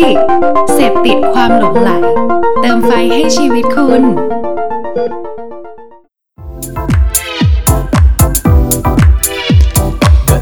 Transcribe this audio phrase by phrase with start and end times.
[0.00, 0.18] ดิก
[0.74, 1.90] เสพติดความหลงไหล
[2.60, 4.02] เติมไฟให้ชีวิตคุณ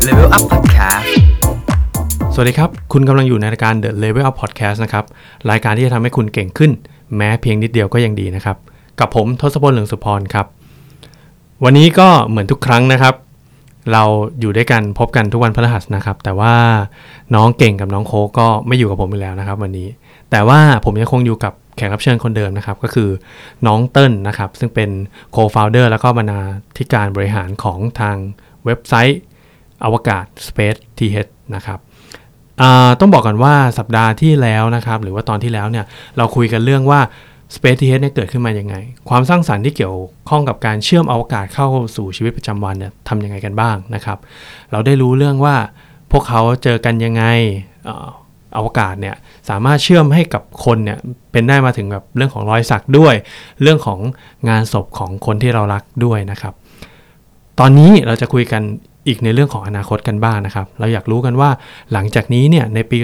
[0.06, 1.06] Level Up Podcast
[2.34, 5.04] สวัสดีครับ คุณกำลังอยู่ในรายการ The Level Up Podcast นะครับ
[5.50, 6.70] รายการที่จะทำให้คุณเก่งขึ้น
[7.16, 8.56] แม้เพียงนิดเดียวก็ยังดีนะครับ
[9.00, 10.46] กับผมทศพลเหลืองสุพรครับ
[11.64, 13.14] วันนี้ก็เหมือนทุกครั้งนะครับ
[13.92, 14.02] เรา
[14.40, 16.54] อยู่ด้วยกันพบกันทุกวันพฤหัสนะครับ แต่ว่า
[17.34, 19.88] น้องเก่งกับน้องโคก็ไม่อยู่กับผมอีกแล้วนะครับ วันนี้
[20.30, 23.08] แต่ว่าผมยังคงอยู่กับแขกรับเชิญคนเดิมนะครับ ก็คือ
[23.66, 24.90] น้องเติ้ลนะครับ ซึ่งเป็น
[25.34, 26.40] co-founder แล้วก็บรรณา
[26.78, 28.16] ธิการบริหารของทาง
[28.64, 29.20] เว็บไซต์
[29.84, 31.78] อวกาศ Space TH นะครับ
[33.00, 35.84] ต้องบอกก่อนว่าสัปดาห์ที่แล้วนะครับ หรือว่าตอนที่แล้วเนี่ย
[36.16, 37.00] เราคุยกันเรื่องว่า
[37.54, 38.74] Space TH เนี่ยเกิดขึ้นมายังไง
[39.08, 39.96] ความสร้างสรรค์ที่เกี่ยว
[40.28, 44.18] ข้องกับการเชื่อมอวกาศเข้าสู่ชีวิตประจำวันเนี่ยทำยังไงกันบ้างนะครับ
[44.72, 45.56] เราได้รู้เรื่องว่า
[46.12, 47.24] พวกเขาเจอกันยังไง
[47.88, 48.08] อ่อ
[48.56, 49.14] อวกาศเนี่ย
[49.50, 50.98] สามารถเชื่อมให้กับคนเนี่ย
[51.32, 53.14] เป็นได้มาถึงแบบเรื่องของรอยสักด้วย
[53.62, 53.98] เรื่องของ
[54.48, 56.54] งานศพของคนที่เรารักด้วยนะครับ
[57.60, 58.62] ตอนนี้เราจะคุยกัน
[59.08, 61.50] อีกในเรื่องของอนาคตกันบ้างนะครับ เราอยากรู้กันว่า
[61.92, 62.98] หลังจากนี้เนี่ยในปี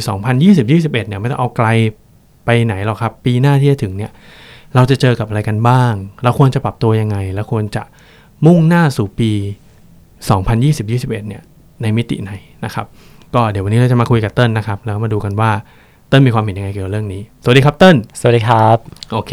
[0.46, 1.69] 2020-21เนี่ยไม่ต้องเอาไกล
[2.44, 4.12] ไปไหนหรอกครับ ปีหน้าที่จะถึงเนี่ย
[4.74, 7.83] เราจะเจอกับอะไรกันบ้าง เราควรจะปรับตัวยังไงแล้วควรจะ
[8.47, 9.30] มุ่งหน้าสู่ปี
[10.30, 11.42] 2020-21 เนี่ย
[11.83, 12.33] ในมิติไหน
[12.64, 12.86] นะครับ
[13.34, 15.50] ก็เดี๋ยววันนี้เราจะมาคุยกับเติ้ลนะครับ แล้วมาดูกันว่า
[16.08, 18.77] เติ้ลมีความเห็นยังไงเกี่ยวกับเรื่องนี้ สวัสดีครับเติ้ล สวัสดีครับ
[19.12, 19.33] โอเค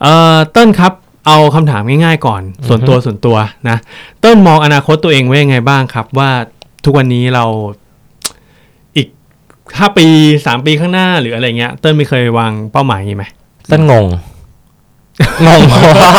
[0.00, 0.92] เอ่อ เติ้ลครับ
[1.26, 3.36] เอาคำถามง่ายๆก่อน ส่วนตัวส่วนตัว
[3.68, 3.76] นะ
[4.20, 6.30] เติ้ลมองอนาคตตัวเองไว้ยังไงบ้างครับ ว่า
[6.84, 7.44] ทุกวันนี้เรา
[8.96, 9.08] อีก
[9.78, 10.06] ห้าปี
[10.46, 13.24] สามปีข้างหน้าหรืออะไรเงี้ย เติ้ลไม่เคยวางเป้าหมายอย่างงี้ไหม
[13.72, 14.06] ต้นงง
[15.46, 16.12] งงเพราะว่า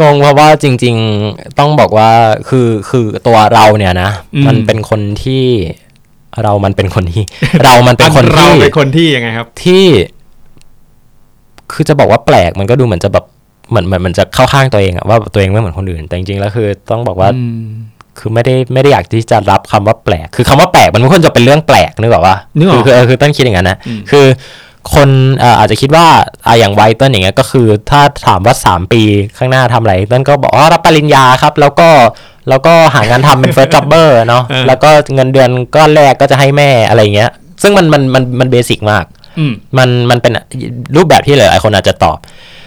[0.00, 2.10] งงเพราะว่าจริง ๆต้องบอกว่า
[2.48, 4.10] คือคือตัวเราเนี่ยนะ
[4.46, 5.44] มันเป็นคนที่
[6.42, 7.22] เรามันเป็นคนที่
[7.62, 9.84] เรามันเป็นคนเราที่เป็นคนที่ยังไงครับ ที่
[11.72, 13.24] คือจะบอกว่าแปลกมันก็ดูเหมือนจะแบบ
[13.70, 17.64] เหมือนเหมือนมันจะเข้าข้างตัวเองอะว่าตัวเองไม่เหมือนคนอื่น แต่จริงๆแล้วคือ ต้องบอกว่าอืม
[18.18, 24.26] คือไม่ได้ไม่ได้อยากที่จะรับคำว่าแปลก คือคำว่าแปลกมันไม่ควรจะเป็นเรื่องแปลกนึกออกปะนึกออกคือคือเออคือต้นคิดอย่างนั้นนะอืมคือ
[24.94, 25.08] คน
[25.38, 26.06] เอ่ออาจจะคิดว่า
[26.46, 29.02] อะอย่างไวต้นอย่างเงี้ยก็คือ ถ้าถามว่า 3 ปี
[29.36, 31.88] ข้างหน้าทำอะไรต้นก็บอกว่ารับปริญญาครับ แล้วก็
[32.48, 37.30] แล้วก็หางานทำเป็น first jobber เนาะเออแล้วก็เงินเดือนก้อนแรกก็จะให้แม่อะไรเงี้ย
[37.62, 39.04] ซึ่งมันมันมันมันเบสิกมาก
[39.38, 40.32] อืมมันมันเป็น
[40.96, 42.18] รูปแบบที่หลายๆคนอาจจะตอบ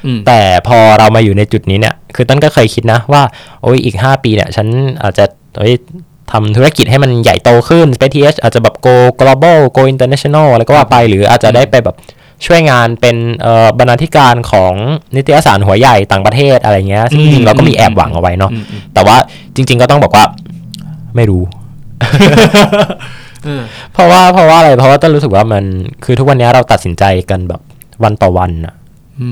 [0.06, 3.24] อืมแต่พอเรามาอยู่ในจุดนี้เนี่ย คือต้นก็เคยคิดนะว่า
[3.62, 4.68] โอ้ยอีก 5 ปีเนี่ย ฉัน
[5.03, 5.25] อาจจะ
[5.57, 5.74] โอ้ย
[6.31, 11.95] ทำธุรกิจให้มันใหญ่โตขึ้น Space TH อาจจะแบบ go global go international อะไรก็ว่าไป หรืออาจจะได้ไปแบบ
[12.45, 14.73] ช่วยงานเป็นเอ่อบรรณาธิการของ
[15.16, 19.16] นิตยสารหัวใหญ่ต่างประเทศอะไรเงี้ยซึ่งจริงๆเราก็มีแอบหวังเอาไว้เนาะอืมอืมแต่ว่า
[19.56, 20.25] จริง ๆ ก็ต้องบอกว่า
[21.16, 21.44] ไม่รู้
[23.44, 23.62] เออ
[23.94, 25.63] เพราะว่าเพราะว่าอะไรเพราะว่าต้นรู้สึกว่ามัน
[26.03, 27.62] คือทุกวันนี้เราตัดสินใจกันแบบ
[28.03, 28.75] วันต่อวันอะ
[29.22, 29.29] อื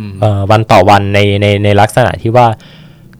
[0.00, 2.46] มเอ่อวันต่อวันในในในลักษณะที่ว่า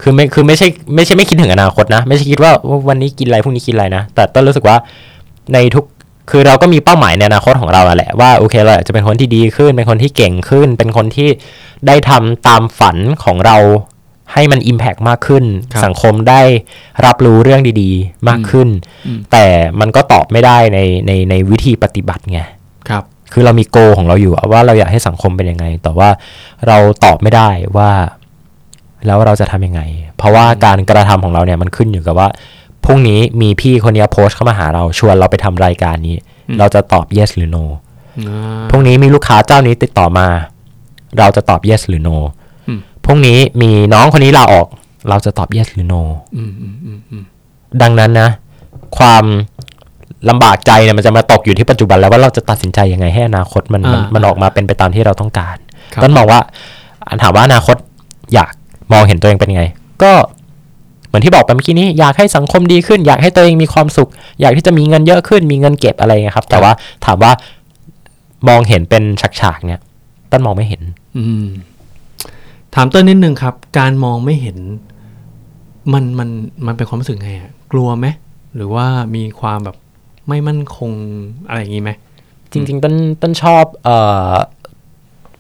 [0.03, 4.76] คือไม่คือไม่ใช่ไม่ใช่ไม่คิดถึงอนาคตนะ ไม่ใช่คิดว่าว่าวันนี้กินอะไรพรุ่งนี้กินอะไรนะ แต่ต้นรู้สึกว่า
[5.54, 5.84] ในทุก
[6.31, 11.28] คือเราก็มีเป้าหมายในอนาคตของเราอะแหละว่าโอเคเราอยากจะเป็นคนที่ดีขึ้น เป็นคนที่เก่งขึ้น เป็นคนที่
[11.86, 13.56] ได้ทำตามฝันของเรา
[14.32, 16.42] ให้มัน Impact มากขึ้นครับสังคมได้
[17.06, 18.69] รับรู้เรื่องดีๆ มากขึ้น
[19.06, 19.47] อืมแต่
[19.80, 22.41] มันก็ตอบไม่ได้ในในในวิธีปฏิบัติไง
[22.88, 26.09] ครับ คือเรามีโกของเราอยู่อะว่าเราอยากให้สังคมเป็นยังไง แต่ว่า
[26.66, 27.91] เราตอบไม่ได้ว่า
[29.06, 29.81] แล้วเราจะทำยังไง
[30.16, 32.28] เพราะว่าการกระทำของเราเนี่ยมันขึ้นอยู่กับว่า
[32.84, 36.16] พรุ่งนี้มีพี่คนนี้โพสต์เข้ามาหาเราชวนเราไปทำรายการนี้
[36.48, 37.64] อืมเราจะตอบ yes หรือ no
[38.26, 40.26] อ่าพรุ่งนี้มีลูกค้าเจ้านี้ติดต่อมา
[41.19, 42.16] เราจะตอบ yes หรือ no
[42.69, 44.66] อืมพรุ่งนี้มีน้องคนนี้ลาออก
[45.09, 46.03] เราจะตอบ yes หรือ no
[46.36, 47.25] อืมอืมอืมอืม
[47.82, 48.28] ดังนั้นนะ
[48.98, 49.25] ความ
[50.28, 55.56] ลำบากใจเนี่ยมันจะมาตกอยู่ที่ปัจจุบันแล้วว่าเราจะตัดสินใจยังไงให้อนาคตมันมันมันออกมาเป็นไปตามที่เราต้องการ
[55.94, 56.41] ครับต้นมองว่า
[57.09, 57.76] อันถามว่าอนาคต
[58.34, 58.53] อยาก
[58.93, 59.65] มองเห็นตัวเองเป็นยังไง
[60.03, 60.12] ก็
[61.06, 64.09] เหมือนที่บอกไปเมื่อกี้นี้อยากให้สังคมดีขึ้น อยากให้ตัวเองมีความสุข
[64.41, 66.72] อยากที่จะมีเงินเยอะขึ้น มีเงินเก็บอะไรเงี้ยครับ แต่ว่า
[67.04, 67.33] ถามว่า
[68.48, 69.03] มองเห็นเป็น
[69.41, 69.80] ฉากๆเนี่ย
[70.30, 70.83] ต้นมองไม่เห็น
[71.16, 71.47] อืม
[72.74, 74.59] ถามเต้นนิดนึงครับ การมองไม่เห็น
[75.92, 76.28] มันมัน
[76.66, 78.07] มันเป็นความรู้สึกไงอะกลัวไหม
[78.57, 79.77] หรือว่ามีความแบบ
[80.28, 80.92] ไม่มั่นคง
[81.48, 81.91] อะไรอย่างงี้ไหม
[82.53, 83.97] จริง ๆ ต้นต้นชอบเอ่
[84.30, 84.33] อ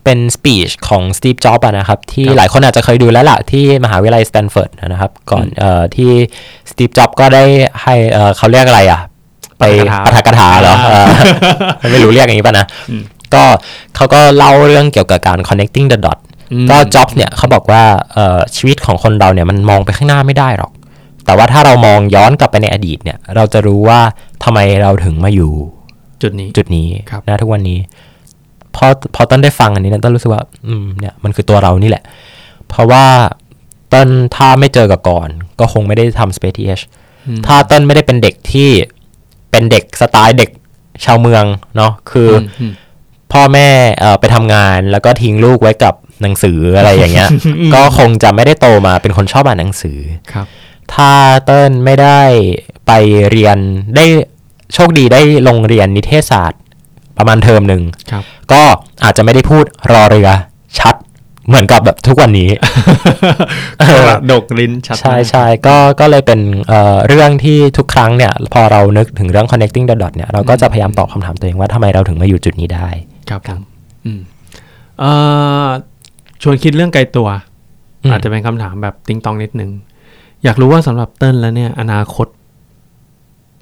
[0.08, 6.10] เป็น speech ของสตีฟจ็อบส์นะครับ ที่ครับหลายคนอาจจะเคยดูแล้วล่ะ ที่มหาวิทยาลัยสแตนฟอร์ดนะครับ ก่อนเอ่อที่
[6.70, 7.44] สตีฟจ็อบส์ก็ได้
[7.82, 9.00] ให้เอ่อเขาเรียกอะไรอะ
[9.58, 9.64] ไป
[10.06, 11.06] ปาฐกถาเหรอเออ
[11.92, 13.02] ไม่รู้เรียกอย่างนี้ป่ะนะอืม
[13.34, 13.42] ก็
[13.96, 16.18] เขาก็เล่าเรื่องเกี่ยวกับการ connecting the dot
[16.52, 17.82] อืมก็จ็อบเนี่ยเขาบอกว่า
[18.12, 20.72] เอ่อชีวิตของคนเราเนี่ยมันมองไปข้างหน้าไม่ได้หรอก
[21.26, 24.00] แต่ว่าถ้าเรามองย้อนกลับไปในอดีตเนี่ย เราจะรู้ว่า
[24.44, 25.52] ทำไมเราถึงมาอยู่
[26.22, 27.78] จุดนี้จุดนี้ครับนะทุกวันนี้
[28.78, 32.04] พอพอต้นได้ฟังอันนี้นะต้นรู้สึกว่า อืมเนี่ยมันคือตัวเรานี่แหละ
[32.68, 33.04] เพราะว่า
[33.92, 35.28] ต้นถ้าไม่เจอกับก่อน
[35.60, 36.82] ก็คงไม่ได้ทำ Space TH
[37.26, 38.70] อืมถ้าต้นไม่ได้เป็นเด็กที่
[39.50, 40.50] เป็นเด็กสไตล์เด็ก
[41.04, 41.44] ชาวเมือง
[41.76, 42.72] เนาะคือออืม
[43.32, 47.30] พ่อแม่เอ่อไปทำงานแล้วก็ทิ้งลูกไว้กับหนังสืออะไรอย่างเงี้ย
[47.74, 49.98] ก็คงจะไม่ได้โตมาเป็นคนชอบอ่านหนังสือ
[50.32, 50.46] ครับ
[50.94, 51.12] ถ้า
[51.44, 52.20] เติ้ลไม่ได้
[52.86, 52.92] ไป
[53.30, 53.58] เรียน
[53.96, 54.04] ได้
[54.74, 56.60] โชคดีได้ลงเรียนนิเทศศาสตร์
[57.18, 58.22] ประมาณเทอมหนึ่งครับ
[58.52, 58.62] ก็
[59.04, 60.28] อาจจะไม่ได้พูดรอเรือ
[60.78, 60.94] ชัด
[61.48, 62.48] เหมือนกับแบบทุกวันนี้
[63.88, 72.88] กระดกลิ้นชัดใช่มากใช่ก็ก็เลยเป็นเอ่อเรื่องที่ทุกครั้งเนี่ย พอเรานึกถึงเรื่อง connecting the dot เนี่ยเราก็จะพยายามตอบคำถามตัวเองว่าทำไมเราถึงมาอยู่จุดนี้ได้
[73.30, 73.60] ครับผม
[74.04, 74.20] อืม
[75.00, 75.12] เอ่
[75.66, 75.68] อ
[76.42, 77.28] ชวนคิดเรื่องไกลตัว
[78.02, 79.70] อืมอาจจะเป็นคำถามแบบติงตองนิดนึง
[80.44, 82.26] อยากรู้ว่าสำหรับเติ้ลแล้วเนี่ย อนาคต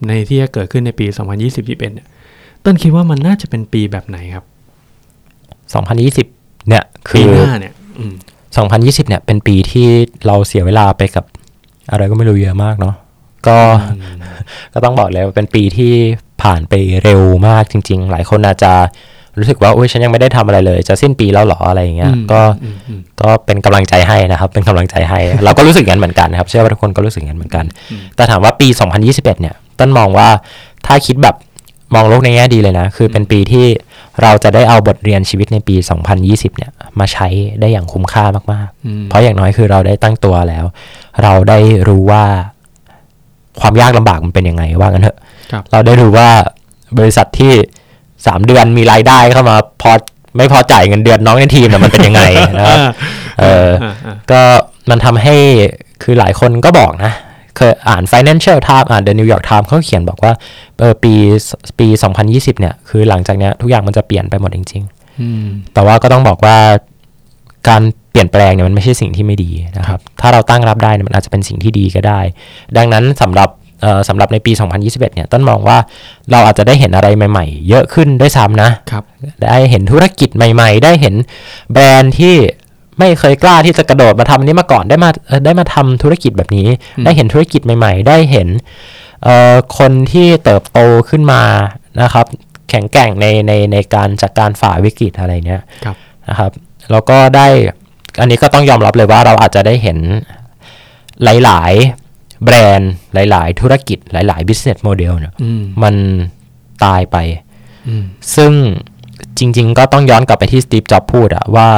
[0.06, 1.06] ในที่จะเกิดขึ้นในปี
[1.46, 4.44] 2020-21เนี่ยเติ้ลคิดว่ามันน่าจะเป็นปีแบบไหนครับ
[5.74, 8.14] 2020 เนี่ย คืปีอหน้าเนี่ยอืม
[8.62, 9.86] 2020 เนี่ย เป็นปีที่
[10.26, 11.24] เราเสียเวลาไปกับ
[11.90, 12.94] อะไรก็ไม่รู้เยอะมากเนาะ
[13.46, 13.58] ก็
[14.74, 15.92] ก็ต้องบอกเลยว่าเป็นปีที่
[16.42, 16.74] ผ่านไป
[17.04, 18.72] เร็วมากจริง ๆ หลายคนอาจจะ
[19.38, 27.64] รู้สึกว่าอุ้ยฉันยังไม่ได้ทำอะไรเลย จะสิ้นปีแล้วเหรออะไรอย่างเงี้ยอืมก็อืมอืมก็เป็นกำลังใจให้นะครับ เป็นกำลังใจให้ เราก็รู้สึกอย่างนั้นเหมือนกันนะครับ เชื่อว่าทุกคนก็รู้สึกอย่างนั้นเหมือนกัน
[28.16, 28.68] แต่ถามว่าปี
[28.98, 30.28] 2021 เนี่ย ต้นมองว่า
[30.86, 31.34] ถ้าคิดแบบ
[31.94, 33.66] มองโลกในแง่ดีเลยนะ คือเป็นปีที่
[34.22, 35.76] เราจะได้เอาบทเรียนชีวิตในปี
[36.16, 37.28] 2020 เนี่ย มาใช้
[37.60, 40.64] ได้อย่างคุ้มค่ามากอืมๆเพราะอย่างน้อยคือเราได้ตั้งตัวแล้ว
[41.22, 42.24] เราได้รู้ว่า
[43.60, 45.16] ความยากลำบากมันเป็นยังไงว่ากันเถอะ
[45.52, 46.28] ครับเราได้รู้ว่า
[46.98, 47.52] บริษัทที่
[48.26, 49.90] สามเดือนมีรายได้เข้ามาพอ
[50.36, 52.22] ไม่พอจ่ายเงินเดือนน้องในทีมเนี่ยมันเป็นยังไง
[52.58, 52.78] นะครับ
[53.40, 54.40] เอออ่าอ่าก็
[54.90, 55.36] มันทำให้
[56.02, 57.12] คือหลายคนก็บอกนะ
[57.56, 60.32] เคยอ่าน Financial Times อ่าน The New York Times เขาเขียนบอกว่า
[60.78, 61.12] เออปี
[61.78, 61.86] ปี
[62.24, 64.82] 2020 เนี่ย คือหลังจากเนี้ยทุกอย่างมันจะเปลี่ยนไปหมดจริง
[65.20, 66.56] อืมๆแต่ว่าก็ต้องบอกว่า
[67.68, 72.20] การเปลี่ยนแปลงเนี่ยมันไม่ใช่สิ่งที่ไม่ดีนะครับ ถ้าเราตั้งรับได้เนี่ยมันอาจจะเป็นสิ่งที่ดีก็ได้
[72.76, 73.48] ดังนั้นสำหรับ
[73.82, 75.78] เอ่อสำหรับในปี 2021 เนี่ยต้นมองว่า
[76.30, 79.04] เราอาจจะได้เห็นอะไรใหม่ๆ เยอะขึ้นด้วยซ้ำนะครับ
[79.50, 81.14] ได้เห็นธุรกิจใหม่ๆ ได้เห็น
[81.72, 82.34] แบรนด์ที่
[82.98, 88.48] ไม่เคยกล้าที่จะกระโดดมาทำอันนี้มาก่อนได้มาเอ่อได้มาทำธุรกิจแบบนี้อืมได้เห็นธุรกิจใหม่ ๆ ได้เห็น
[89.22, 90.78] เอ่อคนที่เติบโต
[91.10, 91.42] ขึ้นมา
[92.02, 92.26] นะครับ
[92.70, 95.96] แข็งแกร่งในในในการจัดการฝ่าวิกฤตอะไรเนี้ยครับ
[96.28, 96.52] นะครับ
[96.90, 97.46] แล้วก็ได้
[98.20, 99.98] อันนี้ก็ต้องยอมรับเลยว่าเราอาจจะได้เห็น
[101.44, 101.72] หลาย
[102.08, 105.94] ๆ แบรนด์หลาย ๆ ธุรกิจหลาย ๆ business model เนี่ยอืมมัน
[106.84, 107.16] ตายไป
[107.88, 108.04] อืม
[108.36, 108.52] ซึ่ง
[109.38, 111.68] จริง ๆ ก็ต้องย้อนกลับไปที่สตีฟจ็อบพูดอะว่า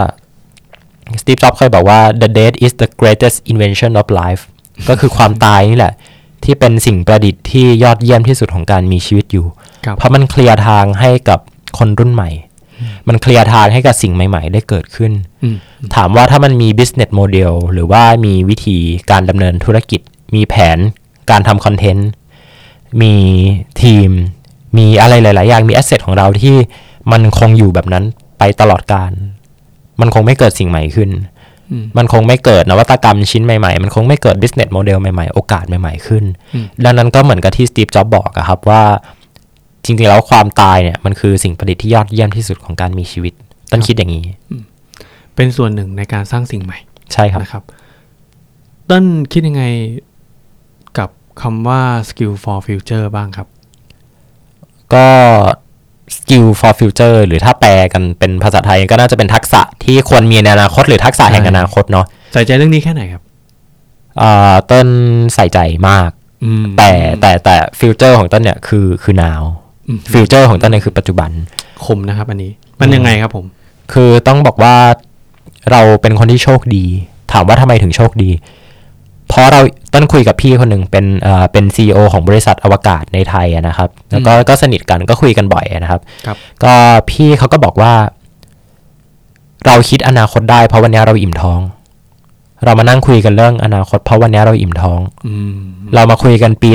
[1.21, 4.43] สตีฟ จ็อบเคยบอกว่า the death is the greatest invention of life
[4.89, 5.95] ก็คือความตายนี่แหละ
[6.45, 9.47] ที่เป็นสิ่งประดิษฐ์ที่ยอดเยี่ยมที่สุดของการมีชีวิตอยู่
[9.85, 11.41] ครับเพราะมันเคลียร์ทางให้กับ
[11.79, 12.31] คนรุ่นใหม่
[13.09, 15.13] มันเคลียร์ทางให้กับสิ่งใหม่ ๆ ได้เกิดขึ้น
[15.43, 15.57] อืม
[15.95, 18.79] ถามว่าถ้ามันมี business model หรือว่ามีวิธี
[19.11, 20.01] การดำเนินธุรกิจ
[20.35, 20.79] มีแผน
[21.31, 22.09] การทำคอนเทนต์
[23.03, 23.15] มี
[23.83, 24.11] ทีม
[24.79, 26.57] มีอะไรหลาย ๆ อย่าง มี asset ของเราที่
[27.13, 28.05] มันคงอยู่แบบนั้น
[28.39, 29.11] ไปตลอดการ
[30.01, 31.11] มันคงไม่เกิดสิ่งใหม่ขึ้น
[31.73, 36.25] อืมมันคงไม่เกิดนวัตกรรมชิ้นใหม่ๆ มันคงไม่เกิด business model ใหม่ๆ โอกาสใหม่ๆขึ้น
[36.55, 38.83] อืมดังนั้นก็เหมือนกับที่สตีฟจ็อบบอกอะครับว่า
[39.85, 43.33] จริงๆแล้วความตายเนี่ยมันคือสิ่งประดิษฐ์ที่ยอดเยี่ยมที่สุดของการมีชีวิต
[43.71, 44.25] ต้นคิดอย่างนี้
[45.35, 46.79] เป็นส่วนหนึ่งในการสร้างสิ่งใหม่
[47.13, 47.63] ใช่ครับนะครับ
[48.87, 49.65] เต้นคิดยังไง
[50.99, 51.11] กับ
[51.43, 53.49] คำว่า skill for future บ้างครับ
[54.95, 55.07] ก็
[56.17, 63.23] skill for future หรือถ้าแปลกันเป็นภาษาไทยก็น่าจะเป็นทักษะที่ควรมีในอนาคตหรือทักษะแห่งใช่อนาคตเนาะใส่ใจเรื่องนี้แค่ไหนครับ
[64.21, 64.87] อ่าต้น
[65.35, 66.11] ใส่ใจมาก
[66.45, 69.43] อืมแต่แต่แต่ future ของต้นเนี่ยคือคือ now
[69.89, 71.31] อืม future ของต้นเนี่ยคือปัจจุบัน
[71.85, 72.51] คมนะครับ อันนี้
[72.81, 73.45] มันยังไงครับผม
[73.93, 74.77] คือต้องบอกว่า
[75.71, 76.85] เราเป็นคนที่โชคดี
[77.33, 78.31] ถามว่าทำไมถึงโชคดี
[79.29, 79.61] เพราะเรา
[79.95, 86.75] ต้นคุยกับพี่คนหนึ่งเป็นเอ่อเป็นซีอของบริษัทอวกาศในไทยอะนะครับ แล้วก็ก็สนิทกันก็คุยกันบ่อยอะนะครับ ครับ ก็
[87.11, 87.93] พี่เขาก็บอกว่า
[89.67, 91.61] เราคิดอนาคตได้เพราะวันนี้เราอิ่มท้อง
[92.65, 95.55] เรามานั่งคุยกันเรื่องอนาคตเพราะวันนี้เราอิ่มท้อง อืม
[95.95, 96.71] เรามาคุยกันปี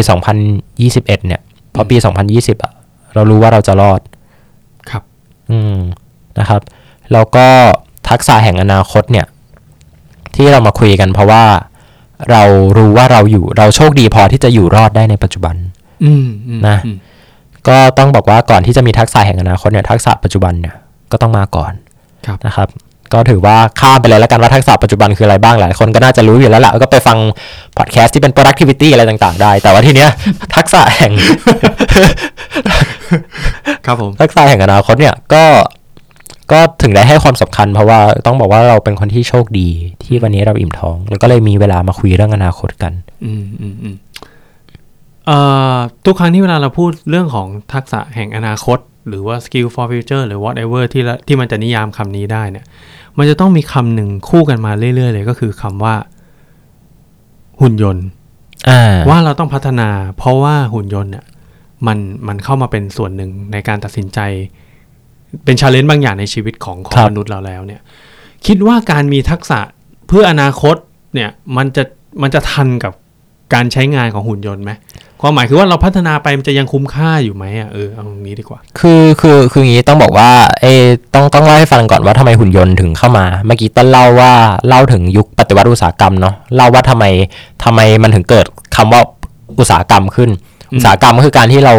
[0.51, 1.41] 2021 เนี่ย
[1.71, 1.97] เพราะปี
[2.29, 2.73] 2020อะ
[3.13, 4.01] เรารู้ว่าเราจะรอด
[4.89, 5.03] ครับ
[5.51, 5.77] อืม
[6.39, 6.61] นะครับ
[7.13, 7.47] แล้วก็
[8.09, 9.25] ทักษะแห่งอนาคตเนี่ย
[10.35, 11.43] ที่เรามาคุยกันเพราะว่า
[12.31, 12.43] เรา
[12.77, 15.55] รู้ว่าเราอยู่เราโชคดีพอที่จะอยู่รอดได้ในปัจจุบัน
[16.03, 16.97] อืมอืมนะอืม
[17.67, 20.75] ก็ต้องบอกว่าก่อนที่จะมีทักษะแห่งอนาคตเนี่ยทักษะปัจจุบันเนี่ย
[21.11, 21.73] ก็ต้องมาก่อน
[22.27, 22.69] ครับนะครับ
[23.13, 27.17] ก็ถือว่าข้ามไปเลยแล้วกันว่าทักษะปัจจุบันคืออะไรบ้างหลายคนก็น่าจะรู้อยู่แล้วแหละก็ไปฟัง
[27.77, 30.09] พอดแคสต์ที่เป็น productivity อะไรต่างๆ ได้ แต่ว่าทีเนี้ย
[30.55, 31.13] ทักษะแห่ง
[33.85, 35.43] ครับผมทักษะแห่งอนาคตเนี่ยก็
[36.51, 39.67] ก็ถึงได้ให้ความสำคัญเพราะว่าต้องบอกว่าเราเป็นคนที่โชคดี
[40.03, 42.93] ที่วันนี้เราอิ่มท้อง แล้วก็เลยมีเวลามาคุยเรื่องอนาคตกัน
[43.25, 43.95] อืมอืมอืม
[45.25, 45.37] เอ่
[45.73, 52.65] อทุกครั้งที่เวลาเราพูดเรื่องของทักษะแห่งอนาคต หรือว่า skill for future หรือ whatever ที่ละที่มันจะนิยามคำนี้ได้เนี่ย
[53.17, 55.95] มันจะต้องมีคำหนึ่งคู่กันมาเรื่อย ๆ เลยก็คือคำว่า
[57.61, 58.05] หุ่นยนต์
[58.69, 61.25] อ่าว่าเราต้องพัฒนา เพราะว่าหุ่นยนต์เนี่ย
[61.87, 61.97] มัน
[62.27, 64.19] มันเข้ามาเป็นส่วนหนึ่งในการตัดสินใจ
[65.45, 67.81] เป็นชาเลนจ์บางอย่างในชีวิตของของครับมนุษย์เราแล้วเนี่ย
[68.45, 69.59] คิดว่าการมีทักษะ
[70.07, 70.75] เพื่ออนาคต
[71.13, 71.83] เนี่ยมันจะ
[72.21, 72.93] มันจะทันกับ
[73.53, 74.71] การใช้งานของหุ่นยนต์ไหม
[75.21, 80.29] ความหมายคือว่าเราพัฒนาไปมันจะยังคุ้มค่าอยู่ไหมอะเออเอาตรงนี้ดีกว่า คือคือคืออย่างนี้ต้องบอกว่า
[80.61, 84.31] เออต้องต้องเล่าให้ฟังก่อนว่าทำไมหุ่นยนต์ถึงเข้ามา เมื่อกี้ต้นเล่าว่า
[84.67, 87.05] เล่าถึงยุคปฏิวัติอุตสาหกรรมเนาะเล่าว่าทำไม
[87.63, 89.01] ทำไมมันถึงเกิดคำว่า
[89.59, 90.29] อุตสาหกรรมขึ้น
[90.71, 91.73] อืมอุตสาหกรรมก็คือการที่เรา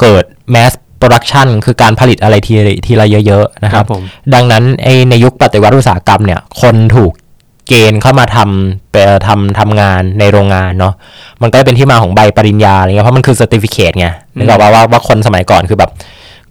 [0.00, 2.52] เกิด mass production คือการผลิตอะไรที
[2.86, 4.02] ทีละเยอะๆนะครับผม
[4.34, 7.12] ดังนั้นไอในยุคปฏิวัติอุตสาหกรรมเนี่ยคนถูก
[7.68, 8.96] เกณฑ์เข้ามาทำไป
[9.28, 10.94] ทำทำงานในโรงงานเนาะ
[11.42, 15.90] มันก็เลยเป็นที่มาของใบปริญญาอะไรเงี้ยเพราะมันคือ certificate ไงนึกออกปะว่าว่าคนสมัยก่อนคือแบบ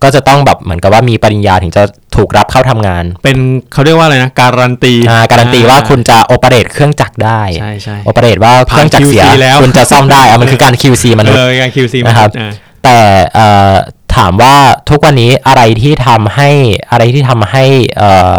[0.03, 1.83] ก็จะต้องแบบเหมือนกับว่ามีปริญญาถึงจะ
[2.15, 3.37] ถูกรับเข้าทำงาน เป็น
[3.73, 12.51] เขาเรียกว่าอะไรนะการันตีอ่าการันตีว่าคุณจะ operate เครื่องจักรได้ใช่ใช่ operate ว่าเครื่องจักรเสียผ่าน QC แล้วคุณจะซ่อมได้อะมันคือการ QC มนุษย์อะการ QC นะครับอ่า
[12.83, 12.97] แต่
[13.33, 13.73] เอ่อ
[14.17, 14.53] ถามว่า
[14.89, 16.49] ทุกวันนี้อะไรที่ทำให้
[16.91, 17.63] อะไรที่ทำให้
[17.97, 18.35] เอ่อ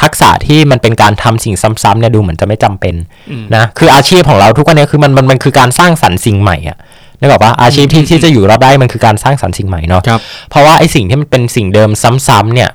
[0.00, 2.94] ทักษะที่มันเป็นการทำสิ่งซ้ำๆเนี่ยดูเหมือนจะไม่จำเป็น
[3.30, 6.78] อืมนะคืออาชีพของเราทุกวันนี้คือมันมันมันคือการสร้างสรรค์สิ่งใหม่อะ
[7.20, 10.20] นึกออกปะอาชีพที่ที่จะอยู่รอดได้มันคือการสร้างสรรค์สิ่งใหม่เนาะครับ
[10.50, 11.90] เพราะว่าไอ้สิ่งที่มันเป็นสิ่งเดิม
[12.28, 12.70] ซ้ำๆเนี่ย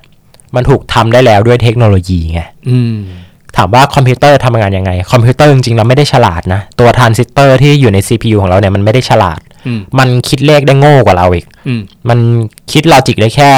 [0.56, 2.96] มันถูกทำได้แล้วด้วยเทคโนโลยีไงอืม
[3.58, 12.20] ถามว่าคอมพิวเตอร์ทำงานยังไง คอมพิวเตอร์จริงๆเราไม่ได้ฉลาดนะ ตัวทรานซิสเตอร์ที่อยู่ใน CPU ของเราเนี่ยมันไม่ได้ฉลาดอืมมันคิดเลขได้โง่กว่าเราอีกอืมมัน
[12.72, 13.52] คิดลอจิกได้แค่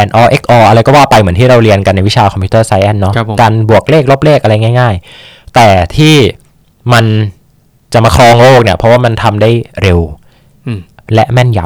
[0.00, 6.14] and or x or อะไรก็ว่าไปเหมือนที่เราเรียนกันในวิชาคอมพิวเตอร์ไซแอนเนาะครับผมการบวกเลขลบเลขอะไรง่าย ๆ แต่ที่
[6.92, 7.04] มัน
[7.92, 9.50] จะมาครองโลกเนี่ย เพราะว่ามันทำได้
[9.82, 9.98] เร็ว
[10.66, 10.80] อืม
[11.14, 11.60] และแม่นย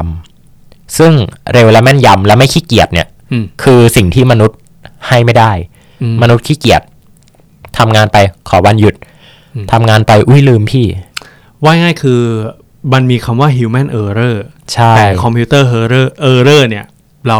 [0.47, 1.13] ำซึ่ง
[1.53, 4.57] เร็วและแม่นยำและไม่ขี้เกียจเนี่ยอืมคือสิ่งที่มนุษย์
[5.07, 5.51] ให้ไม่ได้
[6.01, 6.81] อืมมนุษย์ขี้เกียจ
[7.79, 8.17] ทำงานไป
[8.49, 8.93] ขอวันหยุด
[9.55, 10.85] อืมทำงานไปอุ้ยลืมพี่
[11.63, 12.21] ว่าง่ายคือ
[12.93, 14.35] มันมีคำว่า human error
[14.73, 16.85] ใช่แต่คอมพิวเตอร์ error error เนี่ย
[17.27, 17.39] เรา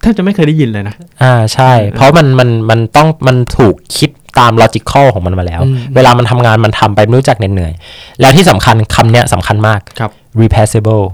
[0.00, 10.10] แทบจะไม่เคยได้ยินเลยนะ อ่าใช่ เพราะมันมันมันต้องมันถูกคิดตาม logical ของมันมาแล้วอืมเวลามันทำงานมันทำไปไม่รู้จักเหนื่อยๆแล้วที่สำคัญคำเนี้ยสำคัญมากครับ
[10.40, 11.04] replaceable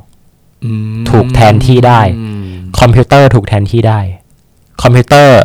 [0.64, 2.48] อืมถูกแทนที่ได้อืม
[2.80, 4.00] คอมพิวเตอร์ถูกแทนที่ได้
[4.82, 5.38] คอมพิวเตอร์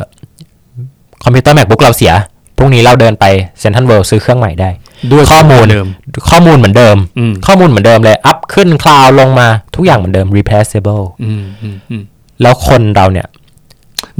[1.24, 2.31] คอมพิวเตอร์ macbook เราเสียพ
[2.62, 3.24] รุ่งนี้เราเดินไป
[3.60, 4.70] เซ็นทรัลเวิลด์ซื้อเครื่องใหม่ได้
[5.12, 5.88] ด้วยข้อมูลเดิม
[6.30, 12.02] ข้อมูลเหมือนเดิมอืมข้อมูลเหมือนเดิมเลย อัพขึ้นคลาวลงมาทุกอย่างเหมือนเดิม replaceable อืมอืมอืม
[12.42, 13.26] แล้วคนเราเนี่ย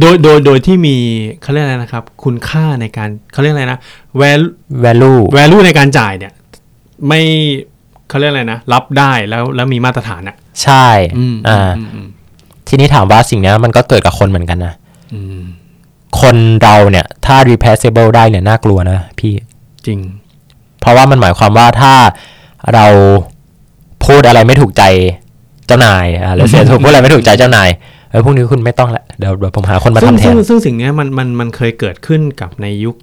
[0.00, 0.96] โดยโดยโดยที่มี
[1.42, 3.78] เขาเรียกอะไรนะครับ คุณค่าในการเขาเรียกอะไรนะ
[4.20, 6.32] value value value ในการจ่ายเนี่ย
[7.08, 7.22] ไม่
[8.08, 10.86] เขาเรียกอะไรนะ รับได้แล้วแล้วมีมาตรฐานอะ ใช่
[11.18, 12.08] อืมอ่าอืมอืม
[12.68, 14.74] ทีนี้ถามว่าสิ่งเนี้ยมันก็เกิดกับคนเหมือนกันนะ
[15.14, 15.42] อืม
[16.20, 19.34] คนเราเนี่ย ถ้า replaceable ได้เนี่ยน่ากลัวนะพี่
[19.86, 19.98] จริง
[20.80, 21.92] เพราะว่ามันหมายความว่าถ้า
[22.74, 22.86] เรา
[24.06, 24.82] พูดอะไรไม่ถูกใจ
[25.66, 27.68] เจ้านายอ่าแล้วเสียถูกพูดอะไรไม่ถูกใจเจ้านาย
[28.10, 32.96] เออพวกนี้คุณไม่ต้องละเดี๋ยวเดี๋ยวผมหาคนมาซึ่งทำแทซึ่นงซึ่งสิ่งเนี้ยมันมันมันเคยเกิดขึ้นกับในยุค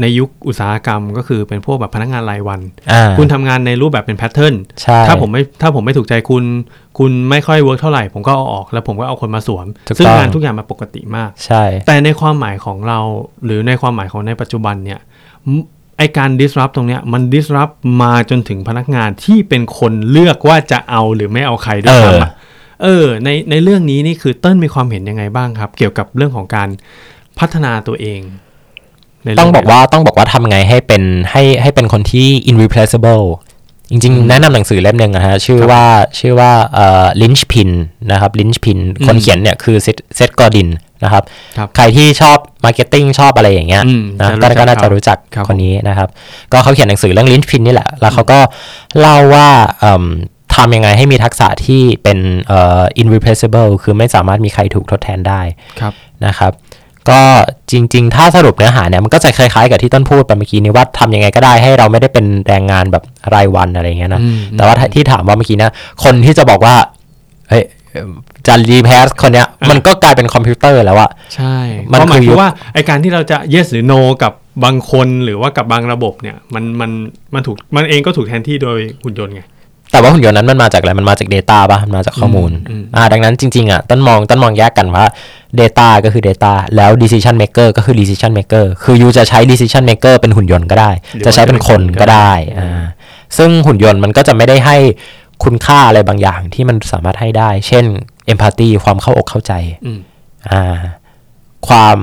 [0.00, 2.60] ในยุคอุตสาหกรรมก็คือเป็นพวกแบบพนักงานรายวัน
[2.92, 6.44] อ่าคุณทำงานในรูปแบบเป็นแพทเทิร์นใช่ถ้าผมไม่ถ้าผมไม่ถูกใจคุณ
[6.98, 12.98] คุณไม่ค่อย work เท่าไหร่ ผมก็เอาออกแล้วผมก็เอาคนมาสวมถูกซึ่งต้องงานทุกอย่างมาปกติมาก ใช่ แต่ในความหมายของเรา
[13.44, 15.00] หรือในความหมายของในปัจจุบันเนี่ย
[15.58, 22.32] ไอการ disrupt ตรงเนี้ยมัน disrupt มาจนถึงพนักงานที่เป็นคนเลือกว่าจะเอาหรือไม่เอาใครด้วยซ้ำอะ
[22.82, 26.68] เออในในเรื่องนี้นี่คือเติ้ลมีความเห็นยังไงบ้างครับ เกี่ยวกับเรื่องของการ
[27.38, 28.49] พัฒนาตัวเองในเรื่
[29.40, 33.24] ต้องบอกนี้ว่าต้องบอกว่าทำไงให้เป็นให้ให้เป็นคนที่ irreplaceable
[33.90, 35.84] จริงๆ แนะนำหนังสือเล่มหนึ่งนะฮะ ชื่อว่า
[36.18, 37.70] ชื่อว่าเอ่อ Linchpin
[38.12, 40.68] นะครับ Linchpin คนเขียนเนี่ยคือ Seth Seth Godin
[41.04, 41.22] นะครับ
[41.56, 46.08] ครับ ใครที่ชอบ marketing ชอบอะไรอย่างเงี้ยอืมนะจะก็รู้จักก็น่าจะเขารู้จักครับคนนี้นะครับ
[46.52, 48.38] ก็เขาเขียนหนังสือเรื่อง Linchpin นี่แหละ แล้วเขาก็
[49.00, 49.48] เล่าว่า
[49.80, 50.04] เอิ่ม
[50.54, 55.40] ทำยังไงให้มีทักษะที่เป็นเอ่อ irreplaceable คือไม่สามารถมีใครถูกทดแทนได้
[55.80, 55.92] ครับ
[56.26, 56.52] นะครับ
[57.08, 57.20] ก็
[57.70, 63.04] จริง ๆ ถ้าสรุปเนื้อหาเนี่ยมันก็จะคล้ายๆกับที่ต้นพูดไปเมื่อกี้นี้ว่าทำยังไงก็ได้ให้เราไม่ได้เป็นแรงงานแบบ
[63.34, 65.72] รายวันอะไรเงี้ยนะอืมแต่ว่าถ้าที่ถามว่าเมื่อกี้นะ
[66.04, 66.74] คนที่จะบอกว่า
[67.48, 67.64] เฮ้ย
[68.46, 71.56] จะ replace คนเนี้ยมันก็กลายเป็นคอมพิวเตอร์แล้วอะใช่
[71.90, 74.32] มันเพราะหมายคือยุคือว่าไอการที่เราจะ yes หรือ no กับ
[74.64, 76.90] บางคนหรือว่ากับบางระบบเนี่ยมันมัน
[77.34, 79.42] มันถูกมันเองก็ถูกแทนที่โดยหุ่นยนต์ไง
[79.90, 85.04] แต่ว่าหุ่นยนต์นั้นมันมาจากอะไร มันมาจาก Data ป่ะ มันมาจากข้อมูลอืมอ่า ดังนั้นจริงๆอะต้นมองต้นมองแยกกันว่า
[85.60, 92.82] Data ก็คือ Data แล้ว Decision Maker ก็คือ Decision Maker คือยูจะใช้ Decision Maker เป็นหุ่นยนต์ก็ได้หรือว่าจะใช้เป็นคนก็ได้อ่า
[93.36, 94.76] ซึ่งหุ่นยนต์มันก็จะไม่ได้ให้
[95.44, 97.84] คุณค่าอะไรบางอย่างที่มันสามารถให้ได้ เช่น
[98.32, 99.52] Empathy ความเข้าอกเข้าใจ
[99.86, 99.98] อืม
[100.50, 100.76] อ่า
[101.68, 101.98] ความ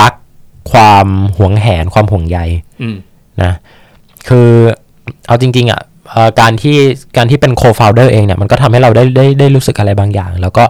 [0.00, 0.12] รัก
[0.72, 1.06] ความ
[1.38, 2.38] หวงแหนความห่วงใย
[2.82, 2.96] อืม
[3.42, 3.52] นะ
[4.28, 4.48] คือ
[5.26, 5.93] เอาจริง ๆอะเอ่อ
[6.40, 6.76] การที่
[7.16, 10.64] การที่เป็น co-founder เองเนี่ยมันก็ทำให้เราได้ได้ได้รู้สึกอะไรบางอย่าง แล้วก็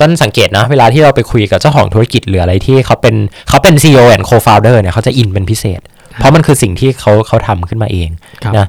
[0.00, 3.14] ต้นสังเกตนะเวลาที่เราไปคุยกับเจ้าของธุรกิจหรืออะไรที่เขาเป็น
[3.48, 5.80] เขาเป็น CEO and co-founder เนี่ยเขาจะอินเป็นพิเศษ
[6.16, 8.08] เพราะมันคือสิ่งที่เขาเขาทำขึ้นมาเอง
[8.42, 8.66] ครับนะ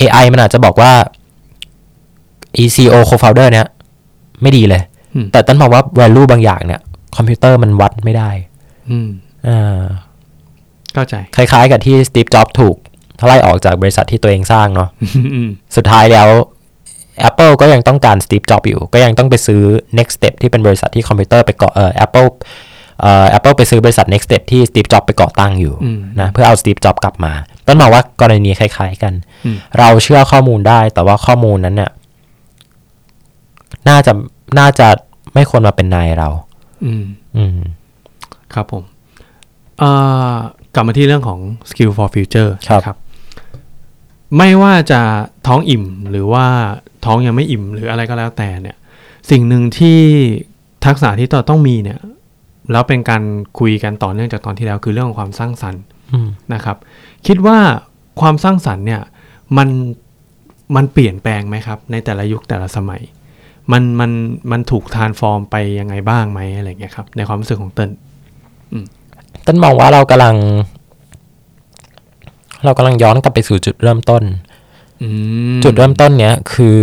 [0.00, 0.92] AI มันอาจจะบอกว่า
[2.62, 3.66] e CEO co-founder เนี่ย
[4.42, 4.82] ไม่ดีเลย
[5.14, 6.80] อืมแต่ต้นมองว่า value บางอย่างเนี่ย
[7.16, 8.30] คอมพิวเตอร์มันวัดไม่ได้
[8.90, 9.08] อืม
[9.48, 9.82] อ่า
[10.94, 12.76] เข้าใจ คล้ายๆกับที่สตีฟจ็อบถูก
[13.26, 14.88] ไล่ออกจากบริษัทที่ตัวเองสร้างเนาะ
[15.76, 16.28] สุดท้ายแล้ว
[17.28, 19.62] Apple ก็ยังต้องการสตีฟจ็อบอยู่ ก็ยังต้องไปซื้อ
[19.98, 22.28] Next Step ที่เป็นบริษัทที่คอมพิวเตอร์ไปเกาะเอ่อ Apple
[23.00, 25.74] เอ่อ Apple ไปซื้อบริษัท Next Step ที่สตีฟจ็อบไปเก่อตั้งอยู่
[26.20, 27.32] นะเพื่อเอาสตีฟจ็อบกลับมา
[27.66, 29.12] ต้นมองว่ากรณีคล้ายๆกัน
[29.78, 31.90] เราเชื่อข้อมูลได้แต่ว่าข้อมูลนั้นเนี่ย
[33.88, 34.12] น่าจะ
[34.58, 34.88] น่าจะ
[35.34, 36.28] ไม่ควรมาเป็นนายเรา
[36.84, 37.04] อืม
[37.36, 37.58] อืม
[38.54, 38.82] ครับผม
[39.78, 39.90] เอ่
[40.32, 40.34] อ
[40.74, 41.38] กลับมาที่เรื่องของ
[41.70, 42.96] skill for future ครับนะ
[44.36, 45.00] ไม่ว่าจะ
[45.46, 46.46] ท้องอิ่มหรือว่า
[47.04, 48.76] ท้องยังไม่อิ่มหรืออะไรก็แล้วแต่เนี่ย
[49.30, 50.00] สิ่งหนึ่งที่
[50.86, 52.00] ทักษะที่เราต้องมีเนี่ย
[52.72, 53.22] แล้วเป็นการ
[53.58, 56.76] คุยกันต่อเนื่องจากตอนที่แล้วคือเรื่องของความสร้างสรรค์อืมนะครับ
[57.26, 57.58] คิดว่า
[58.20, 59.02] ความสร้างสรรค์เนี่ย
[59.56, 59.68] มัน
[60.76, 63.02] มันเปลี่ยนแปลงไหมครับ ในแต่ละยุคแต่ละสมัย
[63.72, 64.10] มันมัน
[64.50, 67.90] มันถูกทานฟอร์มไปยังไงบ้างไหมอะไรเงี้ยครับ ในความรู้สึกของเติ้ล
[69.46, 70.36] ต้นมองว่าเรากำลัง
[72.64, 74.22] เรากำลังย้อนกลับไปสู่จุดเริ่มต้น
[75.02, 75.08] อื
[75.54, 76.80] มจุดเริ่มต้นเนี้ยคือ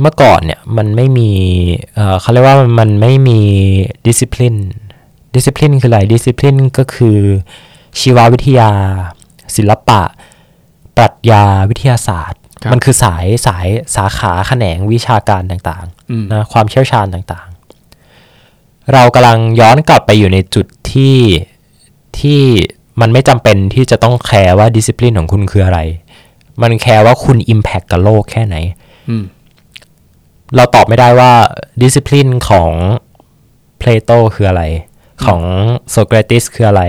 [0.00, 1.30] เมื่อก่อนเนี่ยมันไม่มี
[1.94, 3.40] เอ่อเขาเรียกว่ามันไม่มี
[4.06, 4.56] ดิสซิ p ลิน
[5.34, 7.18] ดิสซิ p ลินคืออะไรดิสซิ p ลินก็คือ
[8.00, 8.70] ชีววิทยา
[9.56, 10.00] ศิลปะ
[10.96, 13.66] ปรัชญาวิทยาศาสตร์ครับมันคือสายสาย
[13.96, 21.18] สาขาแขนงวิชาการต่างอืมๆนะความเชี่ยวชาญต่างๆ เรากำลังย้อนกลับไปอยู่ในจุดที่
[22.18, 22.40] ที่
[23.00, 25.80] มันไม่จำเป็นที่จะต้องแคร์ว่าดิสซิ p ลินของคุณคืออะไร
[26.62, 28.56] มันแคร์ว่าคุณ Impact กับโลกแค่ไหน
[29.08, 29.24] อืม
[30.56, 31.32] เราตอบไม่ได้ว่า
[31.82, 32.70] ดิสซิ p ลินของ
[33.78, 34.62] เพลโตคืออะไร
[35.24, 35.40] ของ
[35.90, 36.84] โซเครติสคืออะไร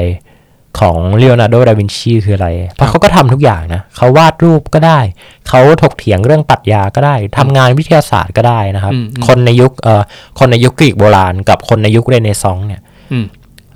[0.79, 4.99] ของเล o โอนาร์โด ดาวินชีคืออะไร เพราะเขาก็ทำทุกอย่างนะ เขาวาดรูปก็ได้
[5.47, 10.01] เขาถกเถียงเรื่องปรัชญาก็ได้ทำงานวิทยาศาสตร์ก็ได้นะครับอืมอืมคนในยุคเอ่อ
[10.39, 13.25] คนในยุคกรีกโบราณ กับคนในยุคเรเนซองส์เนี่ยอืม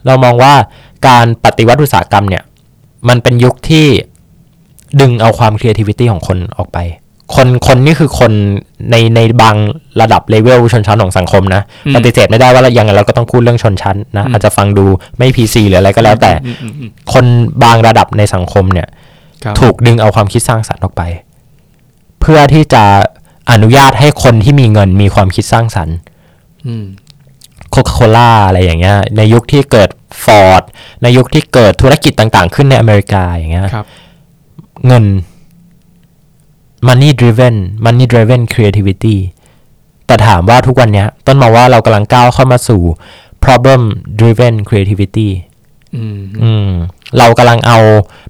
[0.06, 0.54] เรามองว่า
[1.07, 2.43] การปฏิวัติอุตสาหกรรมเนี่ย
[3.09, 3.87] มันเป็นยุคที่
[5.01, 6.79] ดึงเอาความ creativity ของคนออกไป
[7.35, 8.31] คนคนนี่คือคน
[8.91, 9.55] ในในบาง
[10.01, 14.85] ระดับเลเวลชนชั้นของสังคมนะอืมปฏิเสธไม่ได้ว่ายังไงเราก็ต้องพูดเรื่องชนชั้นนะอืมอาจจะฟังดู
[15.17, 17.25] ไม่ PC หรืออะไรก็แล้วแต่อืมอืมอืมคน
[17.63, 18.87] บางระดับในสังคมเนี่ย
[19.43, 21.01] ครับถูกดึงเอาความคิดสร้างสรรค์ออกไป
[22.19, 22.83] เพื่อที่จะ
[23.51, 25.95] อนุญาตให้คนที่มีเงินมีความคิดสร้างสรรค์
[26.67, 26.85] อืม
[27.71, 29.89] โคคาโคล่าอะไรอย่างเงี้ย ในยุคที่เกิด
[30.23, 30.63] ฟอร์ด
[31.02, 33.86] ในยุคที่เกิดธุรกิจต่างๆ ขึ้นในอเมริกาอย่างเงี้ยครับ
[34.88, 35.06] เงิน
[36.88, 39.15] money driven money driven creativity
[40.08, 42.82] แต่ถามว่าทุกวันเนี้ยต้นมองว่าเรากำลังก้าวเข้ามาสู่
[43.43, 43.82] problem
[44.19, 45.30] driven creativity
[45.95, 46.69] อืมอืม
[47.17, 47.80] เรากำลังเอา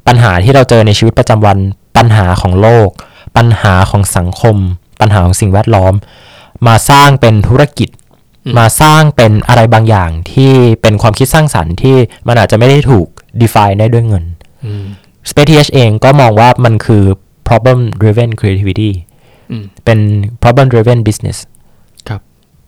[0.07, 1.57] ปัญหาที่เราเจอในชีวิตประจำวัน
[1.97, 2.89] ปัญหาของโลก
[3.37, 4.57] ปัญหาของสังคม
[4.99, 5.93] ปัญหาของสิ่งแวดล้อม
[6.67, 7.89] มาสร้างเป็นธุรกิจ
[8.57, 10.51] มาสร้างเป็นอะไรบางอย่างที่
[10.81, 11.95] เป็นความคิดสร้างสรรค์ที่
[12.27, 13.07] มันอาจจะไม่ได้ถูก
[13.41, 14.23] define ได้ด้วยเงิน
[14.65, 14.85] อืม
[15.29, 17.03] Space TH เองก็มองว่ามันคือ
[17.47, 18.91] problem driven creativity
[19.51, 19.99] อืมเป็น
[20.41, 21.37] problem driven business
[22.07, 22.21] ครับ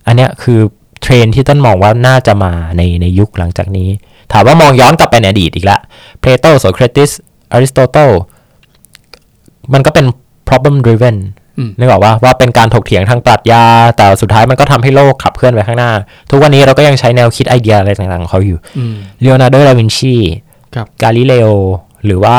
[0.07, 0.59] อันเนี้ยคือ
[1.01, 3.89] เทรนด์ที่ต้นมองว่าน่าจะมาในในยุคหลังจากนี้
[4.31, 5.79] ถามว่ามองย้อนกลับไปในอดีตอีกละ
[6.19, 7.11] เพลโตโสเครติส
[7.53, 8.09] อริสโตเติล
[9.73, 10.05] มันก็เป็น
[10.47, 11.44] problem driven อืม
[11.79, 13.63] นึกออกปะว่าเป็นการถกเถียงทางปรัชญา
[13.97, 15.91] แต่สุดท้ายมันก็ทำให้โลกขับเคลื่อนไปข้างหน้า
[16.29, 20.15] ทุกวันนี้เราก็ยังใช้แนวคิดไอเดียอะไรต่างๆของเขาอยู่อืมเลโอนาร์โด ดาวินชี
[20.75, 21.47] ครับกาลิเลโอ
[22.05, 22.37] หรือว่า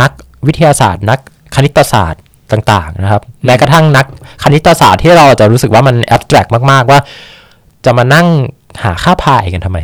[0.00, 0.10] นัก
[0.46, 1.18] วิทยาศาสตร์ นัก
[1.54, 2.22] คณิตศาสตร์
[2.52, 4.06] ต่างๆนะครับ แม้กระทั่งนัก
[4.42, 6.98] คณิตศาสตร์ที่เราจะรู้สึกว่ามันแอบแตรกมาก ๆ ว่า
[7.84, 8.26] จะมานั่ง
[8.82, 9.78] หาค่าพายกันทำไม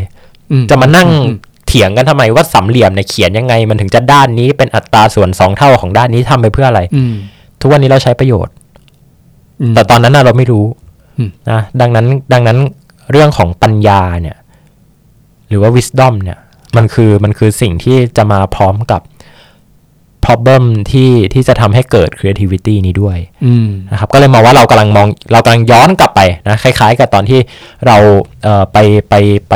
[0.50, 7.14] อืจะมานั่งอืมเถียงกันทำไมว่าสามเหลี่ยมเนี่ยเขียนยังไง มันถึงจะด้านนี้เป็นอัตราส่วนสองเท่าของด้านนี้ทำไปเพื่ออะไรอืม
[7.60, 8.60] ทุกวันนี้เราใช้ประโยชน์อืม
[9.75, 10.66] แต่ตอนนั้นน่ะเราไม่รู้
[11.18, 12.59] อืมนะดังนั้นดังนั้น
[13.11, 14.37] เรื่องของปัญญาเนี่ย
[15.49, 16.38] หรือว่า wisdom เนี่ย
[16.77, 19.01] มันคือมันคือสิ่งที่จะมาพร้อมกับ
[20.25, 27.40] problem ที่ที่จะทำให้เกิด creativity นี้ด้วยอืมนะครับ ก็เลยมองว่าเรากำลังมองเรากำลังย้อนกลับไปนะ คล้าย ๆ กับตอนที่
[27.87, 27.96] เรา
[28.42, 29.14] เอ่อไปไป
[29.51, 29.55] ไป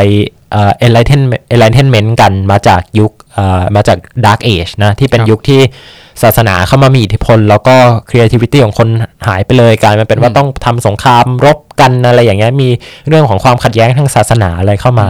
[0.55, 5.61] เอ่อ enlightenment enlightenment กันมาจากยุคเอ่อมาจาก dark age นะ ที่เป็นครับยุคที่
[6.23, 7.77] ศาสนาเข้ามามีอิทธิพล แล้วก็
[8.09, 8.89] creativity ของคน
[9.27, 12.69] หายไปเลยกลายมาเป็นว่าต้องทำสงครามรบกันอะไรอย่างเงี้ยมี
[13.09, 15.09] เรื่องของความขัดแย้งทางศาสนาอะไรเข้ามา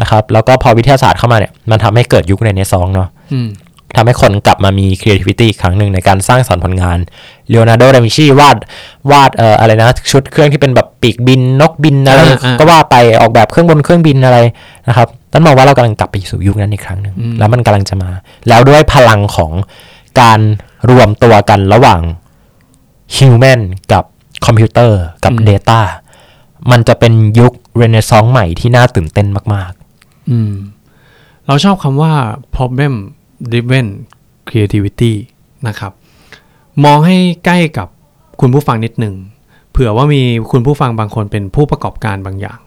[0.00, 3.48] นะครับแล้วก็พอวิทยาศาสตร์เข้ามาเนี่ยมันทำให้เกิดยุคในเนซองเนาะอืม
[3.96, 6.98] ทำให้คนกลับมามี creativity อีกครั้งหนึ่งในการสร้างสรรค์ผลงาน
[7.48, 8.56] เลโอนาร์โดดาวินชีวาด
[9.10, 14.38] วาดเอ่ออะไรนะชุดเครื่องที่เป็นแบบปีกบินนกบินอะไรอ่าอ่าก็ว่าไปออกแบบเครื่องบนเครื่องบินอะไร
[14.88, 18.10] นะครับต้นมองว่าเรากำลังกลับไปสู่ยุคนั้นอีกครั้งหนึ่งแล้วมันกำลังจะมา
[18.48, 19.52] แล้วด้วยพลังของ
[20.20, 20.40] การ
[20.90, 22.00] รวมตัวกันระหว่าง
[23.16, 23.60] human
[23.92, 24.04] กับ
[24.46, 25.80] คอมพิวเตอร์กับ Data
[26.70, 29.72] มันจะเป็นยุคเรเนซองส์ใหม่ที่น่าตื่นเต้นมาก
[30.30, 30.52] อืม
[31.46, 32.12] เราชอบคำว่า
[32.56, 32.94] problem
[33.52, 33.86] driven
[34.48, 35.12] creativity
[35.68, 35.92] นะครับ
[36.84, 37.88] มองให้ใกล้กับ
[38.40, 39.14] คุณผู้ฟังนิดหนึ่ง
[39.70, 42.58] เผื่อว่ามีคุณผู้ฟังบางคนเป็นผู้ประกอบการบางอย่าง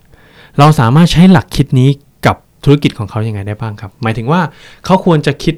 [0.59, 1.89] เราสามารถใช้หลักคิดนี้
[2.25, 4.41] กับธุรกิจของเขายังไงได้บ้างครับ หมายถึงว่า
[4.85, 5.55] เขาควรจะคิด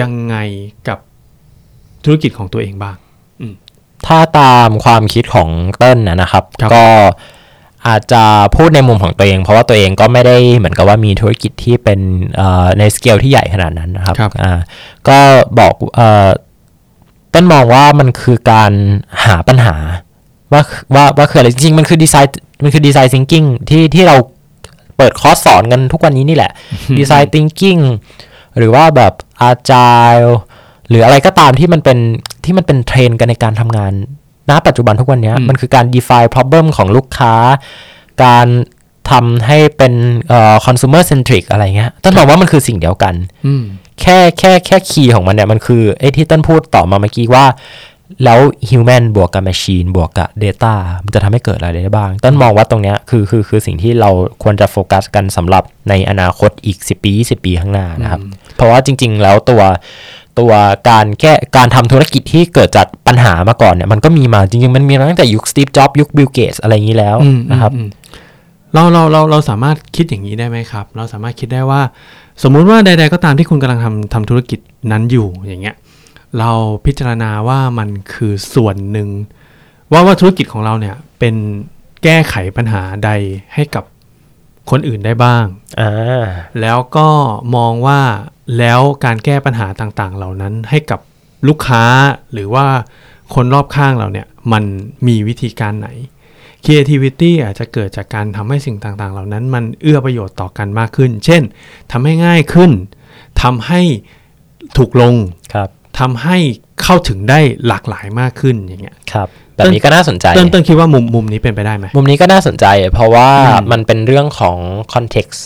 [0.00, 0.36] ยังไง
[0.88, 0.98] กับ
[2.04, 6.84] ธุรกิจของตัวเองบ้างๆถ้าตามความคิดของเติ้ลนะนะครับครับ ก็
[7.88, 8.22] อาจจะ
[8.56, 12.00] พูดในมุมของตัวเอง เพราะว่าตัวเองก็ไม่ได้เหมือนกับว่ามีธุรกิจที่เป็น
[12.36, 14.58] เอ่อในสเกลที่ใหญ่ขนาดนั้นนะครับครับอ่า
[15.08, 15.18] ก็
[15.58, 16.28] บอกเอ่อ
[17.30, 18.72] เต้นมองว่ามันคือการ
[19.24, 19.76] หาปัญหา
[20.52, 20.62] ว่า
[20.94, 24.16] ว่าว่าคืออะไรจริงๆ มันคือดีไซน์มันคือดีไซน์ thinking ที่ที่เรา
[24.96, 26.52] เปิดคอร์สสอนกันทุกวันนี้นี่แหละ
[26.98, 27.80] ดีไซน์ thinking
[28.58, 29.12] หรือว่าแบบ
[29.50, 30.26] agile
[30.88, 31.98] หรืออะไรก็ตามที่มันเป็น
[32.44, 33.92] ที่มันเป็นเทรนด์กันในการทำงาน
[34.50, 37.34] ณปัจจุบันทุกวันเนี้ยอืมมันคือการ define problem ของลูกค้า
[38.24, 38.46] การ
[39.10, 39.94] ทำให้เป็น
[40.28, 43.14] เอ่อ consumer centric อะไรเงี้ยต้นบอกว่ามันคือสิ่งเดียวกัน
[43.46, 43.64] อืม
[44.00, 47.46] แค่แค่แค่ key ของมันเนี่ย มันคือไอ้ที่ต้นพูดต่อมาเมื่อกี้ว่า
[48.24, 54.10] แล้ว human บวกกับ machine บวกกับ data มันจะทำให้เกิดอะไรได้บ้าง ต้นมองว่าตรงเนี้ยคือคือคือสิ่งที่เรา
[54.42, 58.20] ควรจะโฟกัสกันสำหรับในอนาคตอีก 10 ปี 20 ปีข้างหน้านะครับ
[58.56, 59.62] เพราะว่าจริง ๆ แล้วตัว
[60.38, 60.52] ตัว
[60.90, 67.90] การแก้การทำธุรกิจที่เกิดจากปัญหามาก่อนเนี่ยมันก็มีมาจริงๆ มันมีมาตั้งแต่ยุค Steve Jobs ยุค Bill Gates อะไรอย่างนี้แล้วอืมนะครับอืมอืม
[68.74, 71.80] เราเราเราเราสามารถคิดอย่างนี้ได้ไหมครับ เราสามารถคิดได้ว่า
[72.42, 74.58] สมมุติว่าใด ๆ ก็ตามที่คุณกำลังทำทำธุรกิจ
[74.92, 75.76] นั้นอยู่อย่างเงี้ย
[76.38, 76.50] เรา
[76.86, 79.08] พิจารณาว่ามันคือส่วนหนึ่ง
[79.92, 81.34] ว่าว่าธุรกิจของเราเนี่ยเป็น
[82.04, 83.10] แก้ไขปัญหาใด
[83.54, 83.84] ให้กับ
[84.70, 85.44] คนอื่นได้บ้าง
[85.80, 86.26] อ่า
[86.60, 87.08] แล้วก็
[87.56, 88.00] มองว่า
[88.58, 91.00] แล้วการแก้ปัญหาต่างๆ เหล่านั้นให้กับ
[91.48, 91.84] ลูกค้า
[92.32, 92.66] หรือว่า
[93.34, 94.64] คนรอบข้างเราเนี่ยมัน
[95.06, 95.88] มีวิธีการไหน
[96.64, 101.42] creativity อาจจะเกิดจากการทำให้สิ่งต่างๆ เหล่านั้น มันเอื้อประโยชน์ต่อกันมากขึ้น เช่น
[101.92, 102.70] ทำให้ง่ายขึ้น
[103.42, 103.80] ทำให้
[104.76, 105.14] ถูกลง
[105.54, 106.38] ครับทำให้
[106.82, 114.58] เข้าถึงได้หลากหลายมากขึ้นอย่างเงี้ยครับ แบบนี้ก็น่าสนใจเต้นเต้นคิดว่ามุมมุมนี้เป็นไปได้ไหมมุมนี้ก็น่าสนใจ เพราะว่าอืมมันเป็นเรื่องของ
[114.94, 115.38] context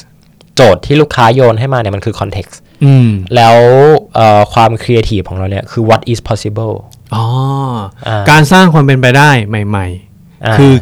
[0.54, 3.56] โจทย์ที่ลูกค้าโยนให้มาเนี่ยมันคือ context อืมแล้ว
[4.14, 6.74] เอ่อความ creative ของเราเนี่ยคือ what is possible
[7.14, 7.24] อ๋อ
[8.06, 9.86] อ่าการสร้างความเป็นไปได้ใหม่
[10.44, 10.74] อ่าๆคือ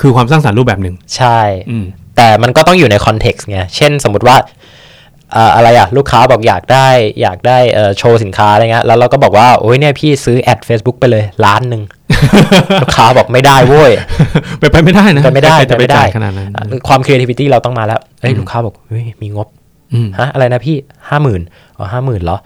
[0.00, 1.40] คือความสร้างสรรค์รูปแบบหนึ่งใช่
[1.70, 1.84] อืม
[2.16, 6.88] แต่มันก็ต้องอยู่ใน context ไง เช่นสมมติว่าเอ่ออะไรอะลูกค้าบอกอยากได้
[7.22, 11.82] อยากได้เอ่อโชว์สินค้าอะไรเงี้ยแล้วเราก็บอกว่าโอ้ยเนี่ยพี่ซื้อแอด Facebook ไปเลยล้านหนึ่ง
[12.82, 13.90] ลูกค้าบอกไม่ได้เว้ย
[14.58, 19.48] ไปไปไม่ได้นะไปไม่ได้ใครจะไปไปไม่ได้จ่ายขนาดนั้นอะความ creativity เราต้องมาแล้วเอ้ยลูกค้าบอกเฮ้ยมีงบ
[19.94, 20.76] อืมฮะอะไรนะพี่
[21.08, 21.42] ห้าหมื่น
[21.76, 22.38] อ๋อห้าหมื่นเหรอ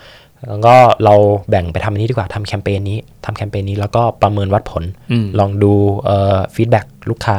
[0.49, 1.15] แล้วก็เรา
[1.51, 5.73] แบ่งไปทำอันนี้ดีกว่าทำแคมเปญนี้ทำแคมเปญนี้แล้วก็ประเมินวัดผล อืม ลองดู
[6.05, 6.81] เอ่อ feedback
[7.11, 7.37] ลูกค้า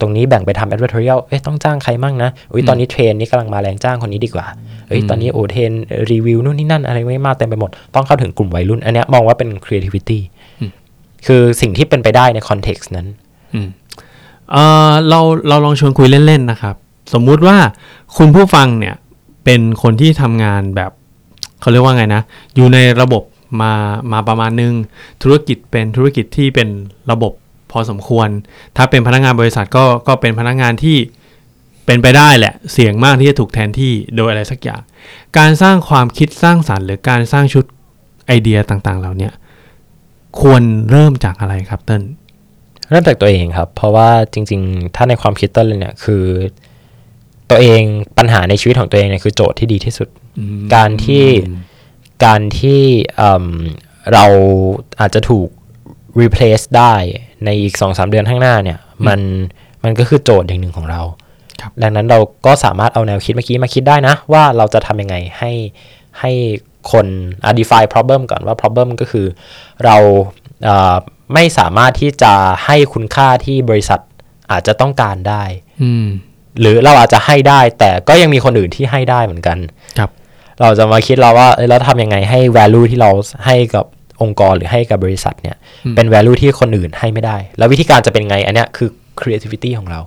[0.00, 4.46] ตรงนี้แบ่งไปทำ advertorial เอ้ยต้องจ้างใครมั่งนะอุ้ยตอนนี้เทรนด์นี้กำลังมาแรงจ้างคนนี้ดีกว่า
[4.88, 5.72] เอ้ยตอนนี้โอเทรนด์
[6.10, 10.18] รีวิวนู่นนี่นั่นอะไรไม่มาเต็มไปหมด ต้องเข้าถึงกลุ่มวัยรุ่น อันเนี้ยมองว่าเป็น creativity
[11.26, 13.06] คือสิ่งที่เป็นไปได้ใน context นั้น
[13.54, 13.68] อืม
[14.52, 14.56] เอ
[14.90, 16.74] อเราเราลองชวนคุยเล่น ๆ นะครับ
[17.12, 17.56] สมมุติว่า
[18.16, 18.94] คุณผู้ฟังเนี่ย
[19.44, 20.92] เป็นคนที่ทำงานแบบ
[21.60, 22.22] เขาเรียกว่าไงนะ
[22.54, 23.22] อยู่ในระบบ
[23.60, 23.72] มา
[24.12, 24.74] มาประมาณนึง
[25.22, 26.68] ธุรกิจเป็นธุรกิจที่เป็น
[27.10, 27.32] ระบบ
[27.70, 28.28] พอสมควร
[28.76, 30.96] ถ้าเป็นพนักงานบริษัทก็ก็เป็นพนักงานที่
[31.86, 34.80] เป็นไปได้แหละ เสี่ยงมากที่จะถูกแทนที่โดยอะไรสักอย่าง
[35.38, 37.64] การสร้างความคิดสร้างสารรค์ หรือการสร้างชุด
[38.26, 39.32] ไอเดียต่างๆ เหล่าเนี้ย
[40.40, 42.02] ควรเริ่มจากอะไรครับเติ้ล
[42.90, 46.24] เริ่มจากตัวเองครับ เพราะว่าจริง ๆ ถ้าในความคิดต้นเลยเนี่ยคือ
[47.50, 47.82] ตัวเอง
[48.18, 50.08] ปัญหาในชีวิตของตัวเองเนี่ยคือโจทย์ที่ดีที่สุด
[50.74, 51.26] การที่
[52.24, 52.82] การที่
[53.16, 53.46] เอิ่ม
[54.12, 54.24] เรา
[55.00, 55.48] อาจจะถูก
[56.20, 56.94] replace ได้
[57.44, 59.20] ในอีกสองสามเดือนข้างหน้าเนี่ยมัน
[59.84, 61.00] มันก็คือโจทย์อย่างหนึ่งของเรา
[61.60, 65.52] ครับดังนั้นเราก็สามารถเอาแนวคิดเมื่อกี้มาคิดได้นะ ว่าเราจะทำยังไงให้
[66.20, 66.32] ให้
[66.92, 67.06] คน
[67.44, 69.26] อะ define problem ก่อนว่า problem ก็คือ
[69.84, 69.96] เรา
[70.64, 70.96] เอ่อ
[71.34, 72.32] ไม่สามารถที่จะ
[72.64, 74.00] ให้คุณค่าที่บริษัท
[74.50, 75.44] อาจจะต้องการได้
[75.82, 76.06] อืม
[76.60, 79.58] หรือเราอาจจะให้ได้ แต่ก็ยังมีคนอื่นที่ให้ได้เหมือนกัน
[79.98, 80.10] ครับ
[80.60, 83.10] เราจะมาคิดเราว่าเอ้ยแล้วทำยังไงให้ value ที่เรา
[83.46, 83.84] ให้กับ
[84.22, 88.88] องค์กรหรือให้กับบริษัทเนี่ยอืมเป็น value ที่คนอื่นให้ไม่ได้ แล้ววิธีการจะเป็นไงอันเนี้ยคือ
[89.20, 90.00] creativity ของเรา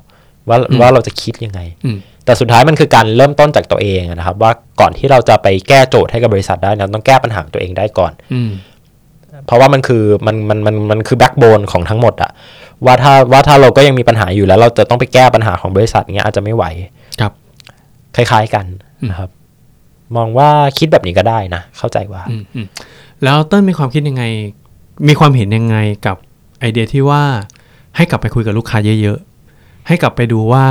[0.49, 8.51] ว่าอืมว่าเราจะคิดยังไงอืมแต่สุดท้ายมันคือการเริ่มต้นจากตัวเองอะนะครับ ว่าก่อนที่เราจะไปแก้โจทย์ให้กับบริษัทได้เราต้องแก้ปัญหาของตัวเองได้ก่อนอืม
[9.45, 12.31] เพราะว่ามันคือมันมันมันมันคือแบ็กโบนของทั้งหมดอะ
[12.85, 16.65] ว่าถ้าว่าถ้าเราก็ยังมีปัญหาอยู่แล้ว เราจะต้องไปแก้ปัญหาของบริษัทอย่างเงี้ยอาจจะไม่ไหว
[17.21, 17.33] ครับ
[18.15, 18.65] คล้าย ๆกัน
[19.09, 19.29] นะครับ
[20.15, 22.67] มองว่าคิดแบบนี้ก็ได้นะ เข้าใจว่าอืมอืม
[23.23, 24.23] แล้วเต้นมีความคิดยังไง
[25.07, 26.17] มีความเห็นยังไงกับ
[26.59, 27.21] ไอเดียที่ว่า
[27.95, 30.65] ให้กลับไปคุยกับลูกค้าเยอะๆ ให้กลับไปดูว่า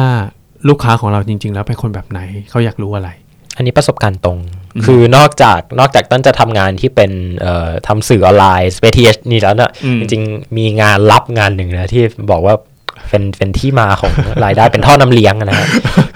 [0.68, 3.10] ลูกค้าของเราจริง ๆ แล้วเป็นคนแบบไหนเขาอยากรู้อะไร
[3.56, 4.38] อันนี้ประสบการณ์ตรง
[4.84, 12.54] คือนอกจากนอกจากต้นจะทำงานที่เป็นเอ่อทำสื่อออนไลน์เ t ทีนี่แล้วเนะอืมจริง ๆ มีงานรับงานหนึ่งนะที่บอกว่า
[13.10, 14.12] เป็นเป็นที่มาของ
[14.44, 15.68] รายได้เป็นท่อน้ำเลี้ยงนะครับ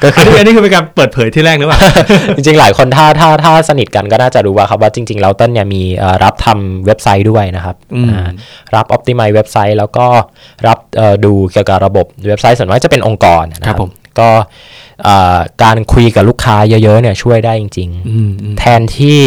[0.02, 1.80] ก็คือันอนี้อันนี้คือเป็นการเปิดเผยที่แรกหรือเปล่า
[2.36, 8.28] จริงๆ หลายคนถ้าถ้าถ้าสนิทกันก็น่าจะรู้ว่าครับว่าจริงๆแล้วต้นเนี่ยมีเอ่อรับทำเว็บไซต์ด้วยนะครับอืมอ่า
[8.74, 10.06] รับ Optimize เว็บไซต์แล้วก็
[10.66, 14.28] รับเอ่อดูเกี่ยวกับระบบเว็บไซต์ส่วนมากจะเป็นองค์กรนะคครัรับบผมก็
[15.04, 19.20] เอ่อการคุยกับลูกค้าเยอะๆเนี่ยช่วยได้จริงๆอืมอืมแทนที่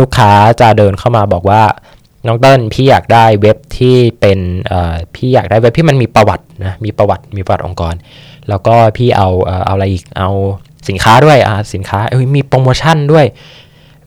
[0.00, 0.30] ลูกค้า
[0.60, 1.62] จะเดินเข้ามาบอกว่า
[2.28, 4.38] น้องเติ้ลพี่อยากได้เว็บที่เป็น
[4.68, 7.94] เอ่อพี่อยากได้เว็บที่มันมีประวัตินะมีประวัติมีประวัติองค์กร
[8.48, 10.30] แล้วก็พี่เอาเอ่อเอาอะไรอีกเอา
[10.88, 13.26] สินค้าด้วยอ่าสินค้าเอ้ยมีโปรโมชั่นด้วย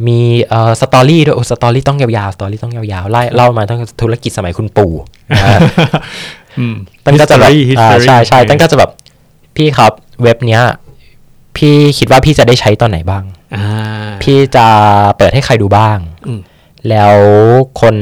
[0.07, 4.93] มีเอ่อ story ด้วยโอ้ story ต้องยาวๆ story ต้องยาวๆไล่เล่ามาตั้งแต่ธุรกิจสมัยคุณปู่
[5.31, 5.59] นะฮะ
[6.59, 8.91] อืมตั้งก็จะแบบ History อ่า History ใช่ใช่ตั้งก็จะแบบ
[9.55, 9.91] พี่ครับ
[10.23, 10.63] เว็บเนี้ย
[11.57, 13.23] พี่คิดว่าพี่จะได้ใช้ตอนไหนบ้าง
[13.55, 13.65] อ่า
[14.23, 14.65] พี่จะ
[15.17, 16.39] เปิดให้ใครดูบ้างอืม
[16.89, 17.15] แล้ว
[17.81, 17.95] คน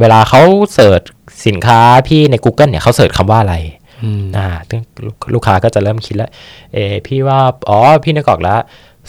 [0.00, 1.02] เวลาเขา search
[1.46, 3.56] สินค้าพี่ใน Google เนี่ยเขา search คำว่าอะไร
[4.02, 6.30] อืมอ่าซึ่งลูกลูกค้าก็จะเริ่มคิดแล้ว
[6.74, 8.60] เออพี่ว่า อ๋อ พี่นึกออกแล้ว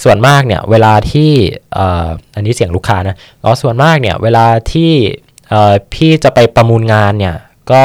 [0.03, 1.31] ส่วนมากเนี่ย เวลาที่
[1.73, 4.91] เอ่ออันนี้เสียงลูกค้านะ อ๋อ ส่วนมากเนี่ย เวลาที่
[5.49, 7.35] เอ่อพี่จะไปประมูลงานเนี่ย
[7.71, 7.83] ก็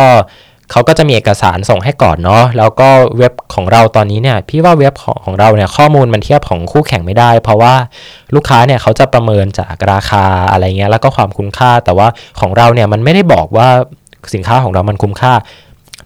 [0.72, 7.74] เขาก็จะมีเอกสารส่งให้ก่อนเนาะแล้วก็เว็บของเราตอนนี้เนี่ยพี่ว่าเว็บของของเราเนี่ยข้อมูลมันเทียบของคู่แข่งไม่ได้ เพราะว่า
[8.34, 12.08] ลูกค้าเนี่ยเขาจะประเมินจากราคาอะไรเงี้ยแล้วก็ความคุ้มค่า แต่ว่า
[12.40, 13.68] ของเราเนี่ยมันไม่ได้บอกว่า
[14.34, 15.32] สินค้าของเรามันคุ้มค่า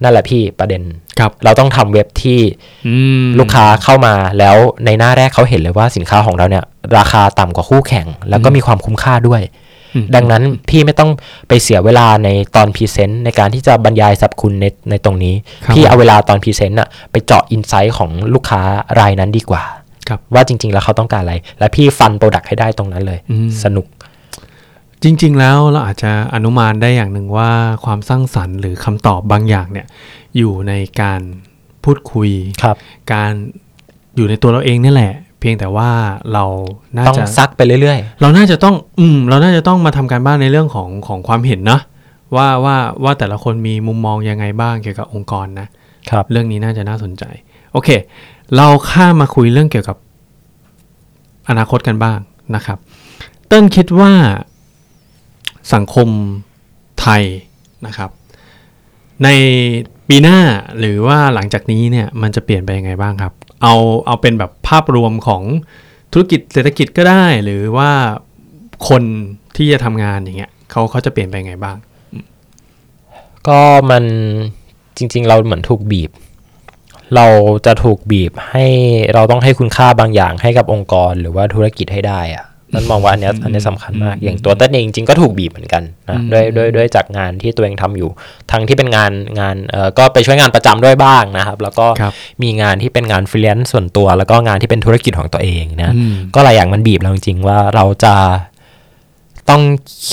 [0.02, 0.82] นั่นแหละพี่ประเด็น
[1.18, 2.40] ครับเราต้องทำเว็บที่
[2.86, 6.64] อืมลูกค้าเข้ามาแล้วในหน้าแรกเขาเห็นเลยว่าสินค้าของเราเนี่ย
[6.98, 9.65] ราคาต่ำกว่าคู่แข่ง แล้วก็มีความคุ้มค่าด้วยอืม
[10.14, 11.10] ดังนั้นพี่ไม่ต้อง
[11.48, 18.60] ไปเสียเวลาในตอน present ในการที่จะบรรยายสรรพคุณในในตรงนี้ครับพี่เอาเวลาตอน present อะไปเจาะ insight ของลูกค้า
[19.00, 19.62] รายนั้นดีกว่า
[20.08, 23.86] ครับว่าจริง ๆ แล้วเขาต้องการอะไร และพี่ฟัน product ให้ได้ตรงนั้นเลยอืมสนุก
[25.02, 27.50] จริง ๆ แล้วเราอาจจะอนุมานได้อย่างหนึ่งว่า
[27.84, 29.86] ความสร้างสรรค์หรือคำตอบบางอย่างเนี่ย
[30.36, 31.20] อยู่ในการ
[31.84, 32.30] พูดคุย
[32.62, 32.76] ครับ
[33.12, 33.32] การ
[34.16, 35.90] อยู่ในตัวเราเองนี่แหละ เพียงแต่ว่า
[36.32, 36.44] เรา
[36.96, 41.80] น่าต้องจะซักไปเรื่อยเราน่าจะต้องอืมเราน่าจะต้องมาทำการบ้านในเรื่องของของความเห็นนะ
[42.36, 47.24] ว่าว่าว่าแต่ละคนมีมุมมองยังไงบ้างเกี่ยวกับองค์กรนะๆครับ เรื่องนี้น่าจะน่าสนใจ
[47.72, 47.88] โอเค
[48.56, 49.96] เราข้ามมาคุยเรื่องเกี่ยวกับ
[51.48, 52.18] อนาคตกันบ้าง
[52.54, 52.78] นะครับ
[53.48, 54.12] เต้นคิดว่า
[55.74, 56.08] สังคม
[57.00, 57.22] ไทย
[57.86, 58.10] นะครับ
[59.24, 59.28] ใน
[60.08, 60.38] ปีหน้า
[60.78, 63.74] หรือว่าหลังจากนี้เนี่ยมันจะเปลี่ยนไปยังไงบ้างครับ เอา
[64.06, 65.42] เอาเป็นแบบภาพรวมของ
[66.12, 67.90] ธุรกิจเศรษฐกิจก็ได้ หรือว่า
[68.88, 69.02] คน
[69.56, 71.76] ที่จะทำงานอย่างเงี้ยเขาเขาจะเปลี่ยนไปยังไงบ้าง
[73.48, 74.04] ก็มัน
[74.96, 76.10] จริง ๆ เราเหมือนถูกบีบ
[77.14, 77.26] เรา
[77.66, 78.66] จะถูกบีบให้
[79.14, 88.10] เราต้องให้คุณค่าบางอย่างให้กับองค์กรหรือว่าธุรกิจให้ได้อะ นั่นมองว่าอันเนี้ยอันเนี้ยสำคัญมาก อย่างตัวเต้นเองจริงๆก็ถูกบีบเหมือนกันนะอืมด้วยด้วยด้วยจากงานที่ตัวเองทำอยู่
[88.50, 98.14] ทั้งที่เป็นงานงานเอ่อก็ไปช่วยงานประจำด้วยบ้างนะครับ แล้วก็ครับมีงานที่เป็นงานฟรีแลนซ์ส่วนตัว แล้วก็งานที่เป็นธุรกิจของตัวเองนะอืมก็หลายอย่างมันบีบเราจริงๆว่าเราจะ
[99.48, 99.62] ต้อง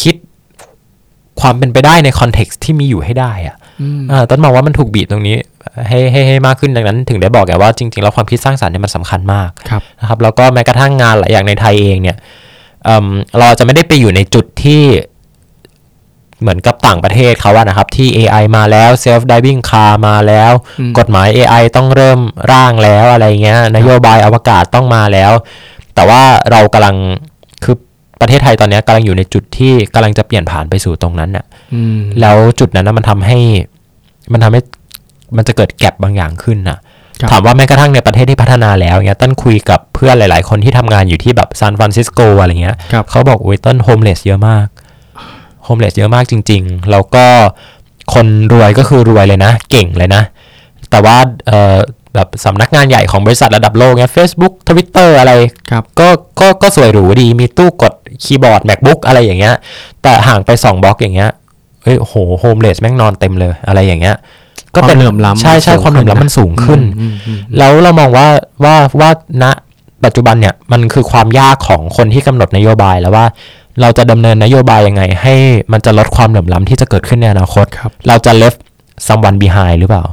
[0.01, 0.15] คิด
[1.41, 3.62] ความเป็นไปได้ใน context ที่มีอยู่ให้ได้อะอืมอ่า
[4.29, 5.37] ต้นมองว่ามันถูกบีบตรงนี้
[5.87, 12.17] ให้ให้ให้มากขึ้นดังนั้น ถึงได้บอกไงว่าจริงๆแล้วความคิดสร้างสรรค์เนี่ยมันสำคัญมากครับนะครับแล้วก็แม้กระทั่งงานหลายอย่างในไทยเองเนี่ย
[12.83, 13.05] เอิ่ม
[13.37, 14.83] เราจะไม่ได้ไปอยู่ในจุดที่
[16.41, 22.19] เหมือนกับต่างประเทศเขาอะนะครับ ที่ AI มาแล้ว self driving car มาแล้วอืมกฎหมาย AI ต้องเริ่ม
[22.51, 25.31] ร่างแล้วอะไรเงี้ยนโยบายอวกาศต้องมาแล้ว
[25.95, 27.32] แต่ว่าเรากำลังคือ
[28.23, 33.39] ประเทศไทยตอนเนี้ยกำลังอยู่ในจุดที่กำลังจะเปลี่ยนผ่านไปสู่ตรงนั้นน่ะอืมแล้วจุดนั้นนะมันทำให้
[34.33, 34.61] มันทำให้
[35.37, 36.77] มันจะเกิด gap บางอย่างขึ้นนะ
[37.21, 44.67] ครับถามว่าแม้กระทั่งในประเทศที่พัฒนาแล้วเงี้ยต้นคุยกับเพื่อนหลาย ๆ คนที่ทำงานอยู่ที่แบบซานฟรานซิสโกอะไรเงี้ยครับเขาบอกโอ้ยต้น homeless เยอะมาก
[45.63, 47.25] homeless เยอะมากจริง ๆ แล้วก็
[48.13, 50.23] คนรวยก็คือรวยเลยนะ เก่งเลยนะ
[50.91, 51.77] แต่ว่าเอ่อ
[52.15, 55.33] แบบสำนักงานใหญ่ของบริษัทระดับโลกเงี้ย Facebook Twitter อะไร
[55.71, 56.07] ครับก็
[56.39, 59.55] ก็ก็สวยหรูดีมีตู้กดคีย์บอร์ด MacBook อะไรอย่างเงี้ย
[60.03, 61.31] แต่ห่างไปสองบล็อกอย่างเงี้ย
[61.83, 64.15] เฮ้ยโห homeless แม่งนอนเต็มเลยอะไรอย่างเงี้ย
[64.75, 68.27] ก็เป็นความเหลื่อมล้ำใช่ใช่สูงความเหลื่อมขึ้นล้ำมันสูงขึ้นอืมอืมอืมแล้วเรามองว่า
[68.63, 69.09] ว่าว่า
[69.43, 69.45] ณ
[70.05, 73.25] ปัจจุบันเนี่ยมันคือความยากของคนที่กำหนดนโยบายแล้วว่า
[73.81, 75.35] เราจะดำเนินนโยบายยังไง ให้
[75.71, 78.59] มันจะลดความเหลื่อมล้ำที่จะเกิดขึ้นในอนาคตครับเราจะ left
[79.07, 80.03] someone behind หรือเปล่า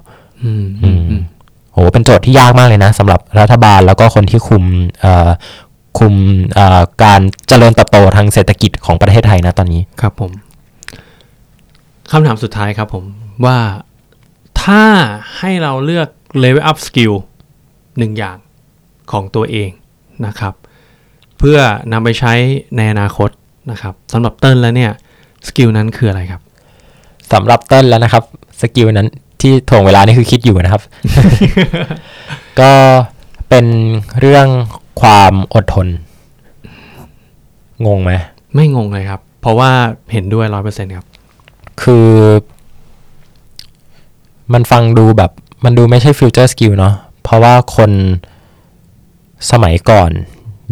[0.45, 4.64] อืมอืมอืมโหเป็นโจทย์ที่ยากมากเลยนะสำหรับรัฐบาลแล้วก็คนที่คุม
[5.01, 5.31] เอ่อ
[5.99, 6.14] คุม
[6.55, 10.31] เอ่อการเจริญเติบโตทางเศรษฐกิจของประเทศไทยนะตอนนี้ครับผม
[12.11, 13.05] คำถามสุดท้ายครับผม
[13.45, 13.59] ว่า
[14.62, 14.85] ถ้า
[15.38, 16.09] ให้เราเลือก
[16.43, 17.14] level up skill
[17.99, 18.37] หนึ่งอย่าง
[19.12, 19.71] ของตัวเอง
[20.27, 20.55] นะครับ
[21.38, 21.59] เพื่อ
[21.93, 22.33] นำไปใช้
[22.77, 23.31] ในอนาคต
[23.71, 24.93] นะครับสำหรับเติ้ลแล้วเนี่ย
[25.46, 26.43] skill นั้นคืออะไรครับ
[27.33, 28.25] สำหรับเต้นแล้วนะครับ
[28.61, 29.09] skill นั้น
[29.40, 30.83] ที่ถ่วงเวลานี่คือคิดอยู่นะครับ
[32.61, 32.72] ก็
[33.48, 33.66] เป็น
[34.20, 34.46] เรื่อง
[35.00, 35.87] ความอดทน
[37.87, 38.12] งงไหม
[38.55, 39.70] ไม่งงเลยครับ เพราะว่า
[40.12, 41.07] เห็นด้วยร้อยเปอร์เซ็นต์ครับ
[41.83, 42.09] คือ
[44.53, 45.31] มันฟังดูแบบ
[45.64, 47.90] มันดูไม่ใช่ future skill เนาะเพราะว่าคน
[49.50, 50.11] สมัยก่อน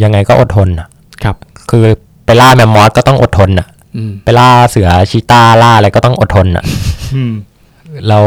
[0.02, 0.88] ยังไงก็อดทนอะ
[1.22, 1.36] ครับ
[1.70, 1.84] คือ
[2.24, 6.64] ไปล่าแมมมอธก็ต้องอดทนอะอืมไปล่าเสือชีตาล่าอะไรก็ต้องอดทนอะ
[7.14, 7.32] อืม
[8.08, 8.26] แล้ว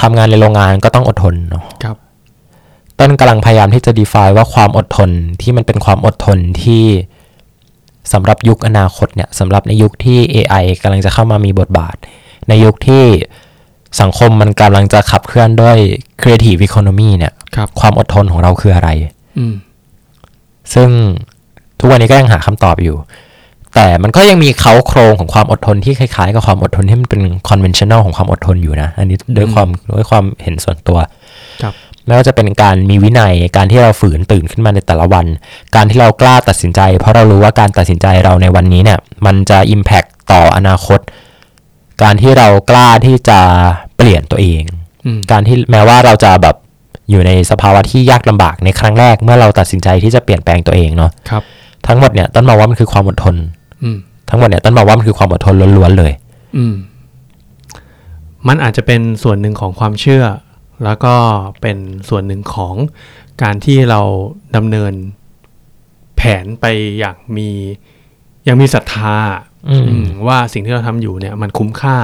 [0.00, 1.96] ทำงานในโรงงานก็ต้องอดทนเนาะครับ
[3.00, 5.10] ต้นกำลังพยายามที่จะ define ว่าความอดทน
[5.42, 6.84] ที่มันเป็นความอดทนที่
[8.12, 11.96] สำหรับยุคอนาคตเนี่ยสำหรับในยุคที่ AI กำลังจะเข้ามามีบทบาท
[12.48, 13.04] ในยุคที่
[14.00, 15.76] สังคมมันกำลังจะขับเคลื่อนด้วย
[16.20, 18.88] creative economy เนี่ยครับความอดทนของเราคืออะไร
[19.38, 19.54] อืม
[20.74, 20.88] ซึ่ง
[21.78, 22.96] ทุกวันนี้ก็ยังหาคำตอบอยู่
[23.74, 30.98] แต่มันก็ยังมีเขาโครงของความอดทนที่คล้ายๆ กับความอดทนที่มันเป็น conventional ของความอดทนอยู่นะ อันนี้ด้วยความด้วยความเห็นส่วนตัว
[31.62, 31.74] ครับ
[32.06, 35.26] ไม่ว่าจะเป็นการมีวินัยการที่เราฝืนตื่นขึ้นมาในแต่ละวัน
[35.74, 41.00] การที่เรากล้าตัดสินใจ เพราะเรารู้ว่าการตัดสินใจเราในวันนี้เนี่ย มันจะ impact ต่ออนาคต
[42.02, 43.40] การที่เรากล้าที่จะ
[43.96, 44.62] เปลี่ยนตัวเอง
[45.04, 46.56] อืมการที่แม้ว่าเราจะแบบ
[47.10, 51.42] อยู่ในสภาวะที่ยากลำบากในครั้งแรกเมื่อเราตัดสินใจที่จะเปลี่ยนแปลงตัวเองเนาะครับ
[51.86, 53.63] ทั้งหมดเนี่ยต้นมองว่ามันคือความอดทนอืม
[54.28, 56.12] ทั้งหมดเนี่ยต้นมองว่ามันคือความอดทนล้วนๆเลย
[56.56, 56.74] อืม
[58.48, 60.24] มันอาจจะเป็นส่วนหนึ่งของความเชื่อ
[60.84, 61.14] แล้วก็
[61.60, 62.74] เป็นส่วนหนึ่งของ
[63.42, 64.00] การที่เรา
[64.56, 64.92] ดำเนิน
[66.16, 66.64] แผนไป
[66.98, 67.48] อย่างมี
[68.44, 69.16] อย่างมีศรัทธา
[69.70, 71.96] อืมอืมว่าสิ่งที่เราทำอยู่เนี่ย มันคุ้มค่า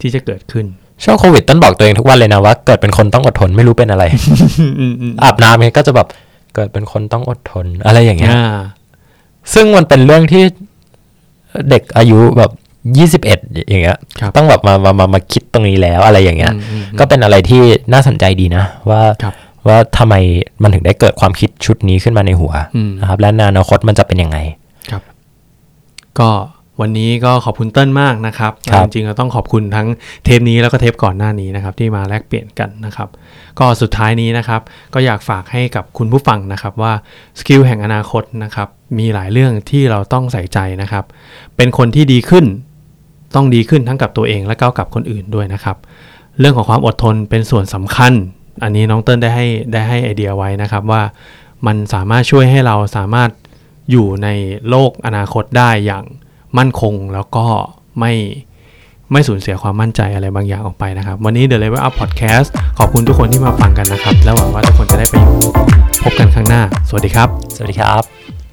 [0.00, 0.66] ที่จะเกิดขึ้น
[1.04, 4.04] ช่วงโควิดต้นบอกตัวเองทุกวันเลยนะว่าเกิดเป็นคนต้องอดทนไม่รู้เป็นอะไร
[4.60, 6.08] อืมอืมอาบน้ำเนี่ยก็จะแบบ
[6.54, 8.44] เกิดเป็นคนต้องอดทนอะไรอย่างเงี้ยอ่า
[9.54, 10.44] ซึ่งมันเป็นเรื่องที่
[11.70, 12.50] เด็กอายุแบบ
[12.98, 13.38] ยี่สิบเอ็ด
[13.68, 17.62] อย่างเงี้ยครับต้องแบบมามามามาคิดตรงนี้แล้วอะไรอย่างเงี้ยอืมอืมก็เป็นอะไรที่
[17.92, 19.34] น่าสนใจดีนะ ว่าครับ
[19.66, 20.14] ว่าทำไม
[20.62, 24.38] มันถึงได้เกิดความคิดชุดนี้ขึ้นมาในหัวอืมนะครับ และในอนาคตมันจะเป็นยังไง
[24.90, 25.02] ครับ
[26.18, 26.28] ก็
[26.80, 29.88] วันนี้ก็ขอบคุณเติ้ลมากนะครับครับจริงๆเราต้องขอบคุณทั้ง
[30.24, 33.08] เทปนี้แล้วก็เทปก่อนหน้านี้นะครับที่มาแลกเปลี่ยนกันนะครับ
[33.58, 34.60] ก็สุดท้ายนี้นะครับ
[34.94, 36.92] ก็อยากฝากให้กับคุณผู้ฟังนะครับว่า
[37.38, 41.04] สกิลแห่งอนาคตนะครับมีหลายเรื่องที่เราต้องใส่ใจนะครับ
[41.56, 42.44] เป็นคนที่ดีขึ้น
[43.34, 45.76] ต้องดีขึ้นทั้งกับตัวเองและก็กับคนอื่นด้วยนะครับ
[46.40, 48.12] เรื่องของความอดทนเป็นส่วนสำคัญ
[48.62, 51.02] อันนี้น้องเติ้ลได้ให้ได้ให้ไอเดียไว้นะครับว่า
[51.66, 53.30] มันสามารถช่วยให้เราสามารถ
[53.90, 54.28] อยู่ใน
[54.68, 56.04] โลกอนาคตได้อย่าง
[56.58, 57.46] มั่นคงแล้วก็
[57.98, 58.12] ไม่
[59.12, 65.56] ไม่สูญเสียความมั่นใจอะไรบางอย่างออกไปนะครับ วันนี้ The Level Up Podcast ขอบคุณทุกคนที่มาฟังกันนะครับ แล้วหวังว่าทุกคนจะได้ประโยชน์
[66.02, 68.43] พบกันข้างหน้า สวัสดีครับ สวัสดีครับ